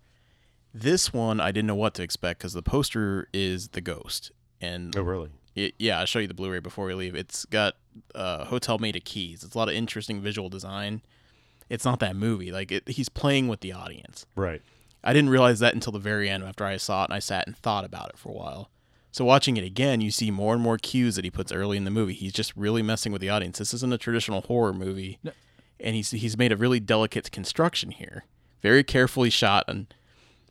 [0.72, 4.32] This one, I didn't know what to expect because the poster is the ghost.
[4.60, 5.30] And Oh, really?
[5.54, 7.14] it, yeah, I'll show you the Blu-ray before we leave.
[7.14, 7.74] It's got
[8.14, 9.44] uh, hotel made of keys.
[9.44, 11.02] It's a lot of interesting visual design.
[11.68, 12.52] It's not that movie.
[12.52, 14.26] Like it, he's playing with the audience.
[14.36, 14.62] Right.
[15.02, 17.46] I didn't realize that until the very end after I saw it and I sat
[17.46, 18.70] and thought about it for a while.
[19.12, 21.84] So watching it again, you see more and more cues that he puts early in
[21.84, 22.14] the movie.
[22.14, 23.58] He's just really messing with the audience.
[23.58, 25.30] This isn't a traditional horror movie, No.
[25.78, 28.24] and he's he's made a really delicate construction here,
[28.60, 29.64] very carefully shot.
[29.68, 29.86] And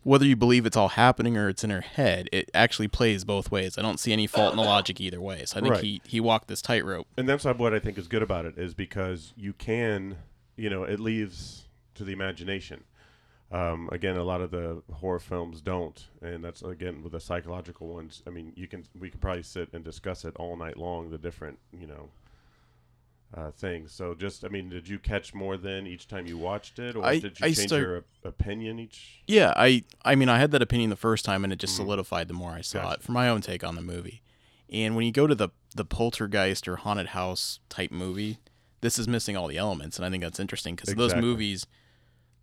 [0.03, 3.51] whether you believe it's all happening or it's in her head, it actually plays both
[3.51, 3.77] ways.
[3.77, 5.43] I don't see any fault in the logic either way.
[5.45, 5.83] So I think Right.
[5.83, 7.07] he he walked this tightrope.
[7.17, 10.17] And that's what I think is good about it is because you can,
[10.55, 12.83] you know, it leaves to the imagination.
[13.51, 17.87] Um, again, a lot of the horror films don't, and that's again with the psychological
[17.87, 18.23] ones.
[18.25, 21.11] I mean, you can we could probably sit and discuss it all night long.
[21.11, 22.09] The different, you know,
[23.35, 23.91] uh, things.
[23.91, 27.03] So, just I mean, did you catch more than each time you watched it, or
[27.05, 29.21] I- did you I change start- your op- opinion each?
[29.27, 32.27] Yeah, I I mean I had that opinion the first time and it just solidified
[32.27, 32.95] the more I saw Gotcha.
[32.95, 34.21] it for my own take on the movie.
[34.71, 38.37] And when you go to the the poltergeist or haunted house type movie,
[38.83, 41.65] this is missing all the elements and I think that's interesting because those movies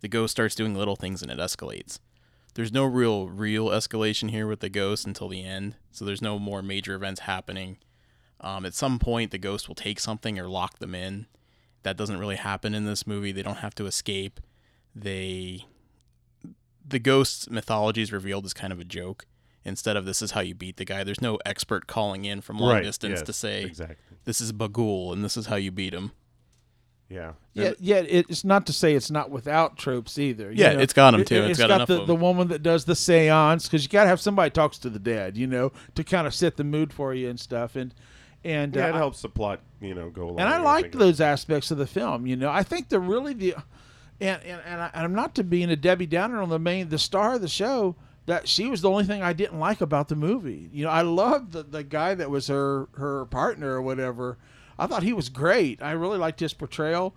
[0.01, 1.99] the ghost starts doing little things and it escalates.
[2.55, 5.75] There's no real real escalation here with the ghost until the end.
[5.91, 7.77] So there's no more major events happening.
[8.41, 11.27] Um, at some point the ghost will take something or lock them in.
[11.83, 13.31] That doesn't really happen in this movie.
[13.31, 14.39] They don't have to escape.
[14.95, 15.65] They
[16.85, 19.25] the ghost's mythology is revealed as kind of a joke
[19.63, 21.03] instead of this is how you beat the guy.
[21.03, 24.17] There's no expert calling in from long Right, distance yes, to say exactly.
[24.25, 26.11] this is Bughuul and this is how you beat him.
[27.11, 27.33] Yeah.
[27.53, 27.97] Yeah, yeah.
[28.07, 30.51] It's not to say it's not without tropes either.
[30.51, 30.79] you Yeah, know.
[30.79, 31.41] it's got them too.
[31.43, 34.03] It's It's got got enough the, the woman that does the seance because you got
[34.03, 36.93] to have somebody talks to the dead, you know, to kind of set the mood
[36.93, 37.75] for you and stuff.
[37.75, 37.93] And
[38.43, 40.39] and Yeah, uh, it helps the plot, you know, go along.
[40.39, 42.25] and I liked those aspects of the film.
[42.25, 43.55] You know, I think the really the,
[44.21, 46.87] and and, and, I, and I'm not to being a Debbie Downer on the main
[46.89, 47.95] the star of the show.
[48.27, 50.69] That she was the only thing I didn't like about the movie.
[50.71, 54.37] You know, I loved the the guy that was her her partner or whatever.
[54.77, 55.81] I thought he was great.
[55.81, 57.15] I really liked his portrayal.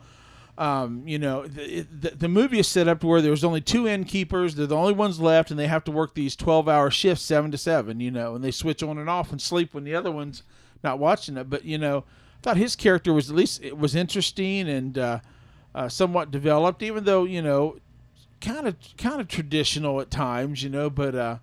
[0.57, 3.89] Um, you know, the, the, the movie is set up to where there's only two
[3.89, 4.55] innkeepers.
[4.55, 7.51] They're the only ones left, and they have to work these 12 hour shifts, seven
[7.51, 10.13] to seven, you know, and they switch on and off and sleep when the other
[10.13, 10.45] one's
[10.85, 11.51] not watching it.
[11.51, 12.05] But, you know,
[12.39, 15.21] I thought his character was at least, it was interesting and uh,
[15.75, 17.79] uh, somewhat developed, even though, you know,
[18.41, 20.91] kind of kind of traditional at times, you know.
[20.91, 21.39] But uh,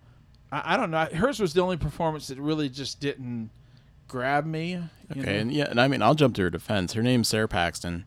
[0.52, 1.08] I, I don't know.
[1.14, 3.50] Hers was the only performance that really just didn't
[4.12, 4.78] grab me.
[5.10, 5.32] Okay, know?
[5.32, 6.94] and yeah, and I mean, I'll jump to her defense.
[6.94, 8.06] Her name's Sara Paxton.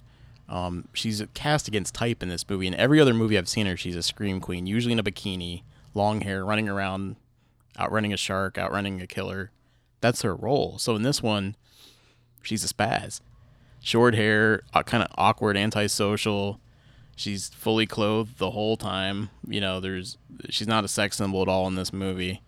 [0.50, 2.66] Um, she's cast against type in this movie.
[2.66, 5.62] In every other movie I've seen her, she's a scream queen, usually in a bikini,
[5.94, 7.16] long hair, running around,
[7.80, 9.50] outrunning a shark, outrunning a killer.
[10.02, 10.76] That's her role.
[10.76, 11.56] So in this one,
[12.42, 13.22] she's a spaz.
[13.80, 16.60] Short hair, uh, kind of awkward, antisocial.
[17.16, 19.30] She's fully clothed the whole time.
[19.48, 20.18] You know, there's
[20.50, 22.42] she's not a sex symbol at all in this movie,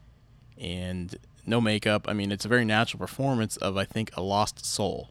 [0.58, 2.06] and no makeup.
[2.08, 5.10] I mean, it's a very natural performance of I think a lost soul.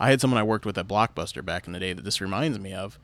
[0.00, 2.58] I had someone I worked with at Blockbuster back in the day that this reminds
[2.58, 2.98] me of,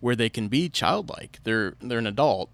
[0.00, 1.38] where they can be childlike.
[1.44, 2.50] They're they're an adult,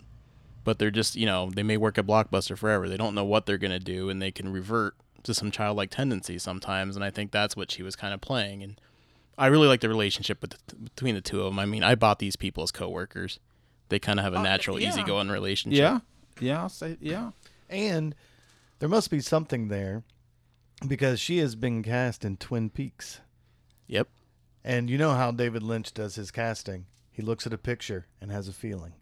[0.64, 2.88] but they're just you know they may work at Blockbuster forever.
[2.88, 6.42] They don't know what they're gonna do, and they can revert to some childlike tendencies
[6.42, 6.96] sometimes.
[6.96, 8.62] And I think that's what she was kind of playing.
[8.62, 8.80] And
[9.36, 11.58] I really like the relationship with the, between the two of them.
[11.58, 13.38] I mean, I bought these people as coworkers.
[13.90, 14.88] They kind of have a Oh, natural, yeah.
[14.90, 15.78] easygoing relationship.
[15.78, 15.98] yeah,
[16.40, 17.30] yeah, I'll say yeah.
[17.68, 18.14] And
[18.80, 20.02] there must be something there
[20.86, 23.20] because she has been cast in Twin Peaks.
[23.86, 24.08] Yep.
[24.64, 26.86] And you know how David Lynch does his casting.
[27.12, 28.94] He looks at a picture and has a feeling.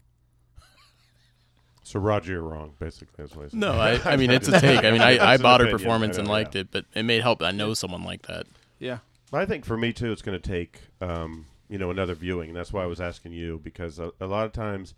[1.83, 2.73] So Roger, you're wrong.
[2.79, 3.59] Basically, that's what I said.
[3.59, 4.83] No, I, I mean it's a take.
[4.83, 6.61] I mean I, I It's an bought her opinion, performance I and know, liked yeah.
[6.61, 8.45] it, but it may help that I know someone like that.
[8.77, 8.99] Yeah.
[9.31, 12.49] But I think for me too, it's going to take um, you know another viewing,
[12.49, 14.93] and that's why I was asking you because a, a lot of times,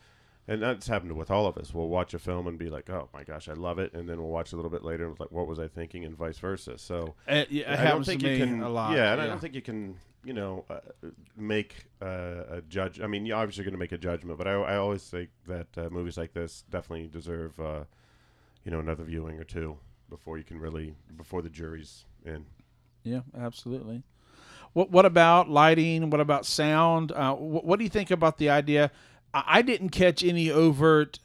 [0.52, 1.74] and that's happened with all of us.
[1.74, 4.18] We'll watch a film and be like, "Oh my gosh, I love it," and then
[4.18, 6.78] we'll watch a little bit later and like, "What was I thinking?" and vice versa.
[6.78, 8.62] So It, yeah, I don't think to you can.
[8.62, 8.96] a lot.
[8.96, 9.96] Yeah, and I don't think you can.
[10.24, 10.82] You know, uh,
[11.36, 13.02] make uh, a judge.
[13.02, 15.68] I mean, you're obviously going to make a judgment, but I, I always think that
[15.76, 17.86] uh, movies like this definitely deserve, uh,
[18.64, 19.78] you know, another viewing or two
[20.12, 22.46] before you can really before the jury's in.
[23.04, 24.04] Yeah, absolutely.
[24.74, 26.12] What What about lighting?
[26.12, 27.12] What about sound?
[27.12, 28.92] Uh, what, what do you think about the idea?
[29.34, 31.20] I, I didn't catch any overt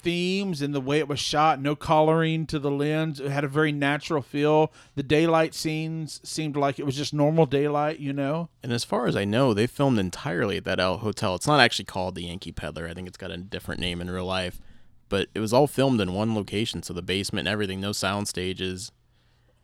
[0.00, 1.60] themes in the way it was shot.
[1.60, 3.18] No coloring to the lens.
[3.18, 4.72] It had a very natural feel.
[4.94, 7.98] The daylight scenes seemed like it was just normal daylight.
[7.98, 8.48] You know.
[8.62, 11.34] And as far as I know, they filmed entirely at that L hotel.
[11.34, 12.86] It's not actually called the Yankee Pedlar.
[12.88, 14.60] I think it's got a different name in real life.
[15.08, 18.26] But it was all filmed in one location, so the basement and everything, no sound
[18.26, 18.90] stages.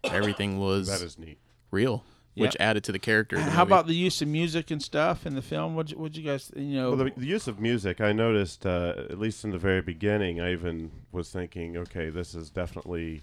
[0.05, 1.39] Everything was That is neat.
[1.73, 2.05] real,
[2.35, 2.61] which Yep.
[2.61, 3.37] added to the character.
[3.37, 3.73] the How movie.
[3.73, 5.75] about the use of music and stuff in the film?
[5.75, 6.89] What What you guys you know?
[6.91, 10.41] Well, the, the use of music, I noticed, uh, at least in the very beginning,
[10.41, 13.23] I even was thinking, okay, this is definitely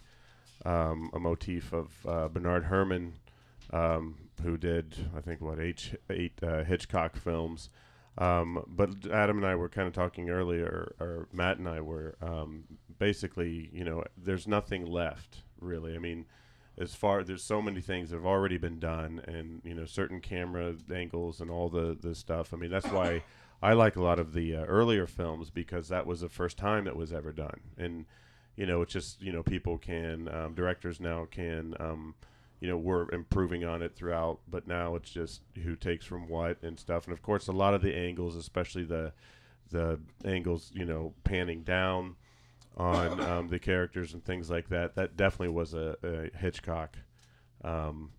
[0.65, 3.13] um, a motif of uh, Bernard Herrmann,
[3.71, 7.69] um, who did, I think, what, eight, eight uh, Hitchcock films.
[8.17, 12.15] Um, but Adam and I were kind of talking earlier, or Matt and I were
[12.21, 12.65] um,
[12.97, 15.95] basically, you know, there's nothing left, really.
[15.95, 16.25] I mean,
[16.79, 20.21] as far there's so many things that have already been done and you know certain
[20.21, 22.53] camera angles and all the the stuff.
[22.53, 23.23] I mean that's why
[23.61, 26.85] i like a lot of the uh, earlier films because that was the first time
[26.85, 27.59] that was ever done.
[27.77, 28.05] And
[28.55, 32.15] you know it's just you know people can um, directors now can um,
[32.61, 36.61] you know we're improving on it throughout but now it's just who takes from what
[36.63, 37.05] and stuff.
[37.05, 39.11] And of course a lot of the angles especially the
[39.69, 42.15] the angles you know panning down
[42.79, 44.95] on um, the characters and things like that.
[44.95, 46.97] That definitely was a, a Hitchcock.
[47.63, 48.11] Um,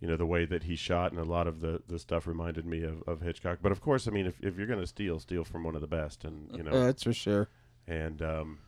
[0.00, 2.66] you know the way that he shot and a lot of the, the stuff reminded
[2.66, 3.58] me of, of Hitchcock.
[3.62, 5.80] But of course, I mean, if, if you're going to steal, steal from one of
[5.80, 7.48] the best, and you know, that's for sure.
[7.86, 8.58] and um,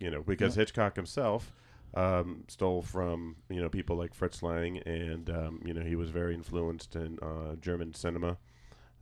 [0.00, 1.52] you know because Hitchcock himself
[1.94, 6.10] um, stole from you know people like Fritz Lang, and um, you know he was
[6.10, 8.36] very influenced in uh, German cinema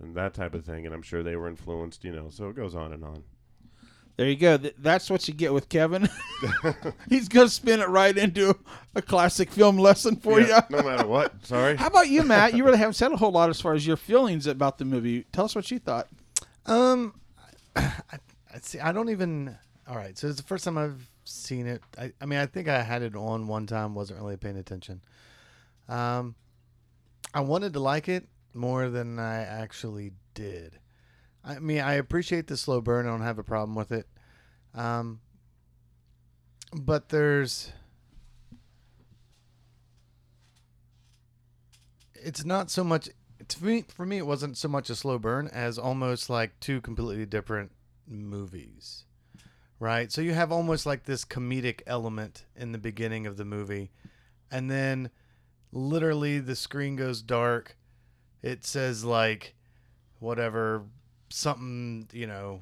[0.01, 2.05] and that type of thing, and I'm sure they were influenced.
[2.05, 3.25] You know, so it goes on and on.
[4.21, 4.59] There you go.
[4.59, 6.07] That's what you get with Kevin.
[7.09, 8.55] He's gonna spin it right into
[8.95, 10.77] a classic film lesson for Yeah, you.
[10.77, 11.33] no matter what.
[11.47, 11.75] Sorry.
[11.75, 12.53] How about you, Matt?
[12.53, 15.25] You really haven't said a whole lot as far as your feelings about the movie.
[15.33, 16.09] Tell us what you thought.
[16.67, 17.19] Um,
[17.75, 17.93] I,
[18.53, 18.79] I see.
[18.79, 19.57] I don't even.
[19.89, 21.81] All right, so it's the first time I've seen it.
[21.97, 23.95] I, I mean, I think I had it on one time.
[23.95, 25.01] Wasn't really paying attention.
[25.89, 26.35] Um,
[27.33, 30.79] I wanted to like it more than I actually did.
[31.45, 33.07] I mean, I appreciate the slow burn.
[33.07, 34.07] I don't have a problem with it.
[34.75, 35.21] Um,
[36.73, 37.73] but there's.
[42.15, 43.09] It's not so much
[43.49, 46.81] to me, for me, it wasn't so much a slow burn as almost like two
[46.81, 47.73] completely different
[48.07, 49.05] movies,
[49.79, 50.11] right?
[50.13, 53.91] So you have almost like this comedic element in the beginning of the movie,
[54.51, 55.11] and then
[55.73, 57.77] literally the screen goes dark.
[58.43, 59.55] It says like
[60.19, 60.85] whatever
[61.31, 62.61] something you know.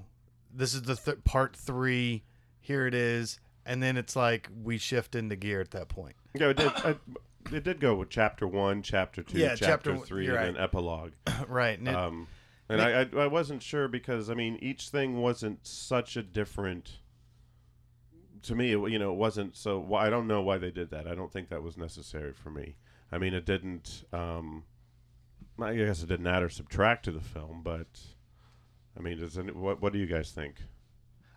[0.55, 2.23] This is the th- part three.
[2.61, 6.15] Here it is, and then it's like we shift into gear at that point.
[6.35, 6.73] Yeah, it did.
[6.77, 6.97] I,
[7.53, 11.13] it did go with chapter one, chapter two, Yeah, chapter, chapter- three, and then epilogue.
[11.49, 12.29] right, and it, Um,
[12.69, 16.99] And I, I I wasn't sure because I mean each thing wasn't such a different.
[18.45, 19.79] To me, it, you know, it wasn't so.
[19.79, 21.07] Why I don't know why they did that.
[21.09, 22.77] I don't think that was necessary for me.
[23.11, 24.05] I mean, it didn't.
[24.13, 24.65] Um,
[25.61, 27.87] I guess it didn't add or subtract to the film, but
[28.97, 30.57] I mean, does any, what what do you guys think?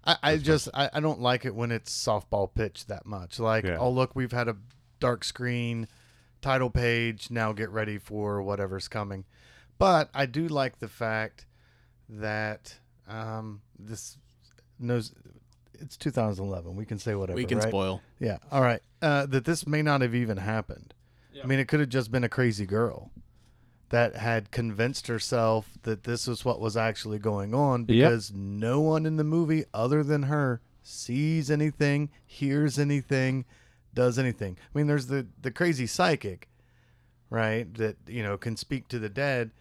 [0.06, 3.40] I, I just I, I don't like it when it's softball pitch that much.
[3.40, 3.78] Like, Yeah.
[3.80, 4.58] oh look, we've had a
[5.00, 5.88] dark screen,
[6.42, 7.30] title page.
[7.30, 9.26] Now get ready for whatever's coming.
[9.78, 11.46] But I do like the fact
[12.10, 12.78] that
[13.08, 14.18] um, this
[14.80, 15.14] knows
[15.74, 16.76] it's 2011.
[16.76, 17.36] We can say whatever.
[17.36, 17.68] we can right?
[17.68, 18.02] spoil.
[18.20, 18.38] Yeah.
[18.52, 18.82] All right.
[19.02, 20.94] Uh, that this may not have even happened.
[21.44, 23.10] I mean, it could have just been a crazy girl
[23.92, 29.06] that had convinced herself that this was what was actually going on because no one
[29.06, 33.46] in the movie other than her sees anything, hears anything,
[33.94, 34.58] does anything.
[34.60, 36.50] I mean, there's the the crazy psychic,
[37.30, 37.72] right?
[37.76, 39.52] That you know can speak to the dead,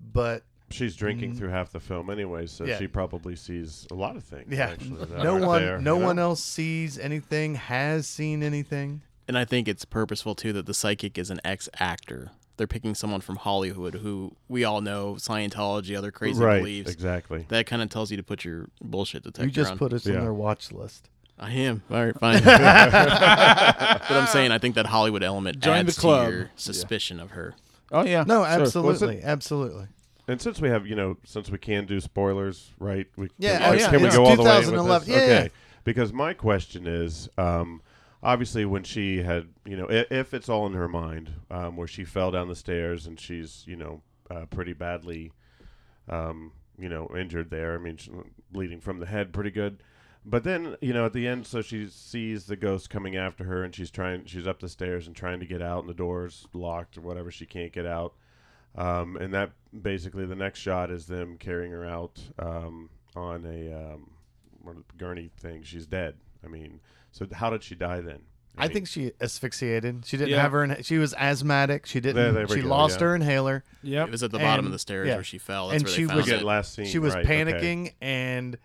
[0.00, 2.76] but She's drinking through half the film anyway, so Yeah.
[2.78, 4.48] she probably sees a lot of things.
[4.50, 6.06] yeah, actually, no one there, no you know?
[6.06, 9.00] one else sees anything, has seen anything.
[9.26, 12.32] And I think it's purposeful too that the psychic is an ex actor.
[12.58, 16.90] They're picking someone from Hollywood who we all know Scientology, other crazy right, beliefs.
[16.90, 17.46] exactly.
[17.48, 19.78] That kind of tells you to put your bullshit detector You just on.
[19.78, 20.20] put us on Yeah.
[20.20, 21.08] their watch list.
[21.38, 21.82] I am.
[21.90, 22.42] All right, fine.
[22.44, 26.26] but I'm saying I think that Hollywood element Join the adds club.
[26.26, 27.54] to your suspicion of her.
[27.92, 28.24] Oh yeah.
[28.26, 28.46] No, Sure.
[28.46, 29.86] absolutely, absolutely.
[30.26, 33.06] And since we have, you know, since we can do spoilers, right?
[33.16, 34.16] We, Yeah, can, oh, yeah, can we yeah.
[34.16, 35.16] go all the way with 2011, this?
[35.16, 35.42] yeah, okay.
[35.44, 35.48] yeah.
[35.84, 37.80] Because my question is, um,
[38.22, 41.88] obviously, when she had, you know, if, if it's all in her mind, um, where
[41.88, 45.32] she fell down the stairs and she's, you know, uh, pretty badly,
[46.08, 47.74] um, you know, injured there.
[47.74, 47.98] I mean,
[48.50, 49.82] bleeding from the head, pretty good.
[50.24, 53.64] But then, you know, at the end, so she sees the ghost coming after her,
[53.64, 54.26] and she's trying.
[54.26, 57.30] She's up the stairs and trying to get out, and the door's locked or whatever.
[57.30, 58.14] She can't get out.
[58.74, 59.52] Um, and that
[59.82, 64.10] basically the next shot is them carrying her out um, on a um,
[64.66, 65.62] a gurney thing.
[65.62, 66.16] She's dead.
[66.44, 66.80] I mean,
[67.12, 68.20] so how did she die then?
[68.56, 70.04] I mean, think she asphyxiated.
[70.04, 70.42] She didn't Yeah.
[70.42, 70.64] have her.
[70.64, 71.86] In, she was asthmatic.
[71.86, 72.16] She didn't.
[72.16, 73.06] There- there we she go, lost yeah.
[73.06, 73.62] her inhaler.
[73.84, 74.08] Yep.
[74.08, 75.14] It was at the bottom of the stairs yeah.
[75.14, 75.68] where she fell.
[75.68, 76.32] That's And where she they found was- it.
[76.34, 76.86] Again, last scene.
[76.86, 77.44] She was right, okay.
[77.44, 78.58] panicking and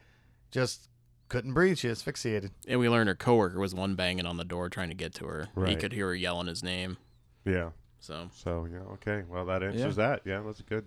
[0.49, 0.89] just
[1.29, 1.77] couldn't breathe.
[1.77, 2.51] She asphyxiated.
[2.67, 5.13] And we learned her coworker was the one banging on the door trying to get
[5.15, 5.49] to her.
[5.55, 5.79] He Right.
[5.79, 6.97] could hear her yelling his name.
[7.45, 7.69] Yeah.
[7.99, 8.79] So So yeah.
[8.93, 9.23] Okay.
[9.29, 10.21] Well, that answers that.
[10.25, 10.85] Yeah, that's good.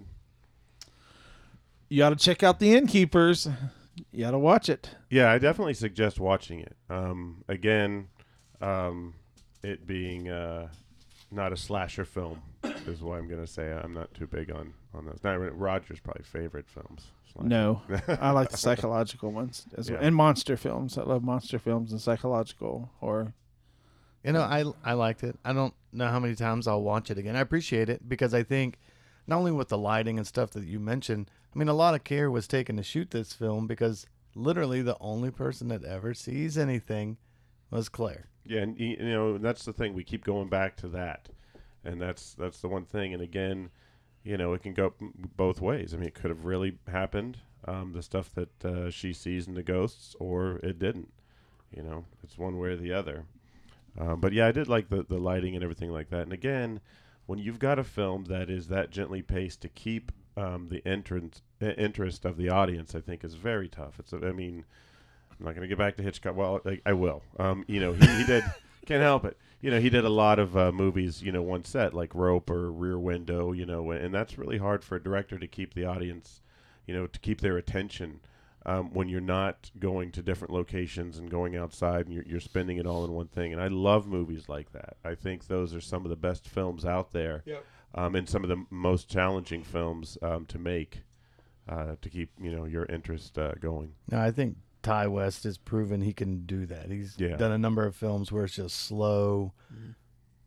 [1.89, 3.49] You got to check out the Innkeepers.
[4.13, 4.91] You got to watch it.
[5.11, 6.77] Yeah, I definitely suggest watching it.
[6.91, 8.09] Um, again,
[8.61, 9.15] um,
[9.63, 10.69] it being uh,
[11.31, 12.43] not a slasher film
[12.87, 13.73] is what I'm gonna say.
[13.73, 15.19] I'm not too big on on those.
[15.25, 17.07] Not really- Roger's probably favorite films.
[17.33, 17.49] slasher.
[17.49, 17.83] No,
[18.21, 20.97] I like the psychological ones as well, and monster films.
[20.99, 23.35] I love monster films and psychological horror.
[24.25, 25.39] You know, I I liked it.
[25.45, 27.37] I don't know how many times I'll watch it again.
[27.37, 28.79] I appreciate it because I think
[29.27, 31.31] not only with the lighting and stuff that you mentioned.
[31.57, 34.05] I mean, a lot of care was taken to shoot this film because
[34.35, 37.17] literally the only person that ever sees anything
[37.71, 38.27] was Claire.
[38.45, 39.95] Yeah, and you know that's the thing.
[39.95, 41.31] We keep going back to that,
[41.83, 43.15] and that's that's the one thing.
[43.15, 43.71] And again,
[44.23, 44.93] you know, it can go
[45.35, 45.95] both ways.
[45.95, 49.55] I mean, it could have really happened, um, the stuff that uh, she sees in
[49.55, 51.11] the ghosts, or it didn't.
[51.75, 53.25] You know, it's one way or the other.
[53.99, 56.25] Um, but yeah, I did like the the lighting and everything like that.
[56.25, 56.81] And again,
[57.25, 61.43] when you've got a film that is that gently paced to keep um, the entrance
[61.63, 63.99] uh, interest of the audience, I think is very tough.
[63.99, 64.65] It's I mean.
[65.39, 66.35] I'm not going to get back to Hitchcock.
[66.35, 67.23] Well, I, I will.
[67.39, 68.43] Um, you know, he, he did.
[68.87, 69.37] Can't help it.
[69.61, 71.21] You know, he did a lot of uh, movies.
[71.21, 73.53] You know, one set like Rope or Rear Window.
[73.53, 76.41] You know, and that's really hard for a director to keep the audience.
[76.87, 78.21] You know, to keep their attention
[78.67, 82.79] um, when you're not going to different locations and going outside and you're, you're spending
[82.79, 83.53] it all in one thing.
[83.53, 84.97] And I love movies like that.
[85.05, 87.43] I think those are some of the best films out there,
[87.95, 91.03] um, and some of the most challenging films um, to make
[91.69, 93.93] uh, to keep you know your interest uh, going.
[94.11, 96.91] No, I think Ti West has proven he can do that.
[96.91, 97.37] He's Yeah.
[97.37, 99.53] done a number of films where it's just slow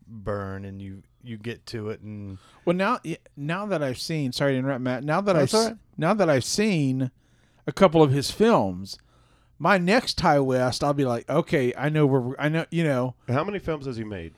[0.07, 2.99] burn and you you get to it and Well, now
[3.35, 5.03] now that I've seen, sorry to interrupt, Matt.
[5.03, 5.77] Now that That's I've right.
[5.97, 7.11] now that I've seen
[7.67, 8.97] a couple of his films,
[9.59, 13.15] my next Ti West, I'll be like, okay, I know where I know, you know,
[13.27, 14.33] How many films has he made?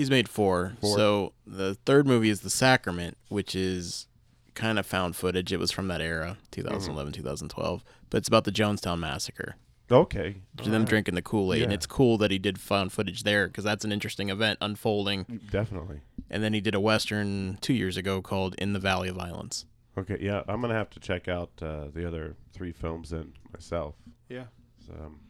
[0.00, 0.72] He's made four.
[0.80, 0.96] Four.
[0.96, 4.06] So the third movie is The Sacrament, which is
[4.54, 5.52] kind of found footage.
[5.52, 7.84] It was from that era, 2011, 2012.
[8.08, 9.56] But it's about the Jonestown Massacre.
[9.92, 10.36] Okay.
[10.56, 11.64] them drinking the Kool Aid.
[11.64, 15.40] And it's cool that he did found footage there because that's an interesting event unfolding.
[15.50, 16.00] Definitely.
[16.30, 19.66] And then he did a Western two years ago called In the Valley of Violence.
[19.98, 23.96] Okay, yeah, I'm gonna have to check out uh, the other three films then myself.
[24.30, 24.44] yeah.
[24.86, 25.20] So, um,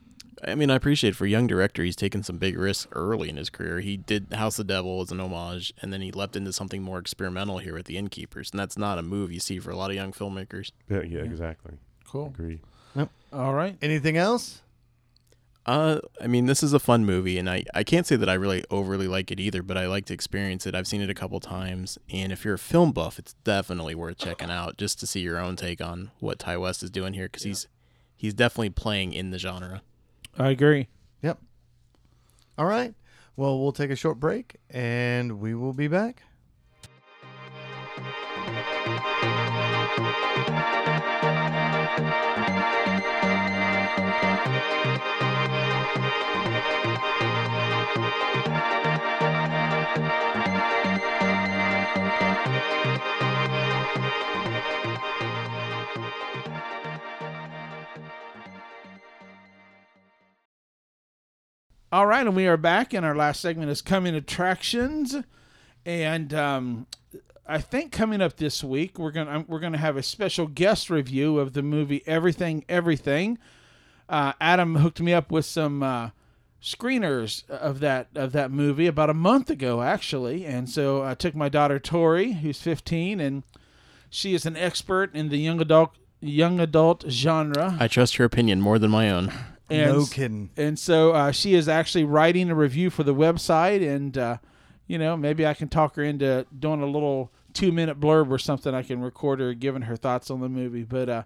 [0.46, 3.36] I mean, I appreciate for a young director, he's taken some big risks early in
[3.36, 3.80] his career.
[3.80, 6.82] He did House of the Devil as an homage, and then he leapt into something
[6.82, 9.76] more experimental here with The Innkeepers, and that's not a move you see for a
[9.76, 10.72] lot of young filmmakers.
[10.88, 11.74] Yeah, yeah, exactly.
[12.06, 12.26] Cool.
[12.26, 12.60] Agree.
[13.32, 13.76] All right.
[13.80, 14.62] Anything else?
[15.66, 18.34] Uh, I mean, this is a fun movie, and I, I can't say that I
[18.34, 20.74] really overly like it either, but I like to experience it.
[20.74, 24.18] I've seen it a couple times, and if you're a film buff, it's definitely worth
[24.18, 27.26] checking out just to see your own take on what Ti West is doing here,
[27.26, 27.68] because he's
[28.16, 29.82] he's definitely playing in the genre.
[30.40, 30.88] I agree.
[31.20, 31.38] Yep.
[32.56, 32.94] All right.
[33.36, 36.22] Well, we'll take a short break and we will be back.
[61.92, 65.16] All right, and we are back, and our last segment is coming attractions,
[65.84, 66.86] and um,
[67.48, 71.40] I think coming up this week we're gonna we're gonna have a special guest review
[71.40, 73.38] of the movie Everything Everything.
[74.08, 76.10] Uh, Adam hooked me up with some uh,
[76.62, 81.34] screeners of that of that movie about a month ago, actually, and so I took
[81.34, 83.42] my daughter Tori, who's 15, and
[84.08, 87.76] she is an expert in the young adult young adult genre.
[87.80, 89.32] I trust her opinion more than my own.
[89.70, 90.50] And no kidding.
[90.56, 94.38] and so uh, she is actually writing a review for the website, and uh,
[94.86, 98.38] you know maybe I can talk her into doing a little two minute blurb or
[98.38, 98.74] something.
[98.74, 101.22] I can record her giving her thoughts on the movie, but uh,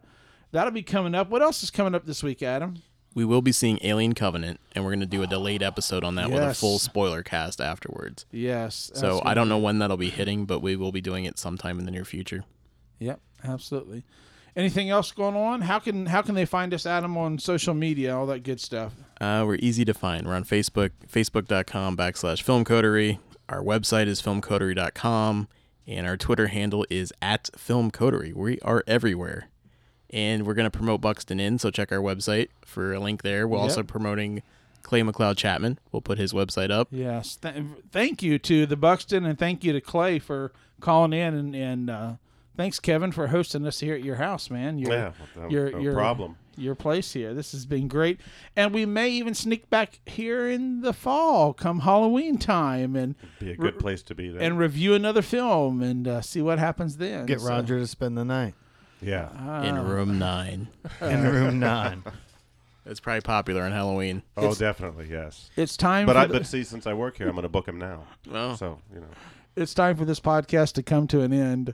[0.52, 1.30] that'll be coming up.
[1.30, 2.76] What else is coming up this week, Adam?
[3.14, 6.16] We will be seeing Alien Covenant, and we're going to do a delayed episode on
[6.16, 8.26] that with a full spoiler cast afterwards.
[8.32, 8.90] Yes.
[8.94, 11.38] So that's I don't know when that'll be hitting, but we will be doing it
[11.38, 12.44] sometime in the near future.
[12.98, 14.02] Yep, absolutely.
[14.56, 15.62] Anything else going on?
[15.62, 18.92] How can how can they find us, Adam, on social media, all that good stuff?
[19.20, 20.26] Uh, we're easy to find.
[20.26, 23.18] We're on Facebook, facebook.com backslash filmcoterie.
[23.48, 25.48] Our website is filmcoterie.com,
[25.86, 28.34] and our Twitter handle is at filmcoterie.
[28.34, 29.48] We are everywhere.
[30.10, 33.48] And we're going to promote Buxton Inn, so check our website for a link there.
[33.48, 33.62] We're Yep.
[33.62, 34.42] also promoting
[34.84, 35.80] Clay McLeod Chapman.
[35.90, 36.86] We'll put his website up.
[36.92, 37.34] Yes.
[37.36, 37.54] Th-
[37.90, 41.90] thank you to the Buxton, and thank you to Clay for calling in, and and
[41.90, 42.12] uh,
[42.56, 44.78] thanks Kevin for hosting us here at your house, man.
[44.78, 46.36] Your, Yeah, no, your no your problem.
[46.56, 47.34] Your place here.
[47.34, 48.20] This has been great,
[48.54, 53.50] and we may even sneak back here in the fall, come Halloween time, and Be
[53.50, 54.40] a good place to be there.
[54.40, 57.26] and review another film and uh, see what happens then.
[57.26, 58.54] Get So, Roger to spend the night
[59.02, 59.30] yeah.
[59.36, 60.68] uh, in room nine.
[61.00, 62.04] in room nine.
[62.86, 64.22] It's probably popular on Halloween.
[64.36, 65.48] Oh, it's- definitely, yes.
[65.56, 66.04] It's time.
[66.04, 67.78] But for I, the- but see, since I work here, I'm going to book him
[67.78, 68.04] now.
[68.30, 69.06] Well, So you know.
[69.56, 71.72] it's time for this podcast to come to an end.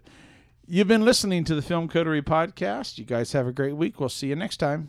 [0.73, 2.97] You've been listening to the Film Coterie podcast.
[2.97, 3.99] You guys have a great week.
[3.99, 4.89] We'll see you next time.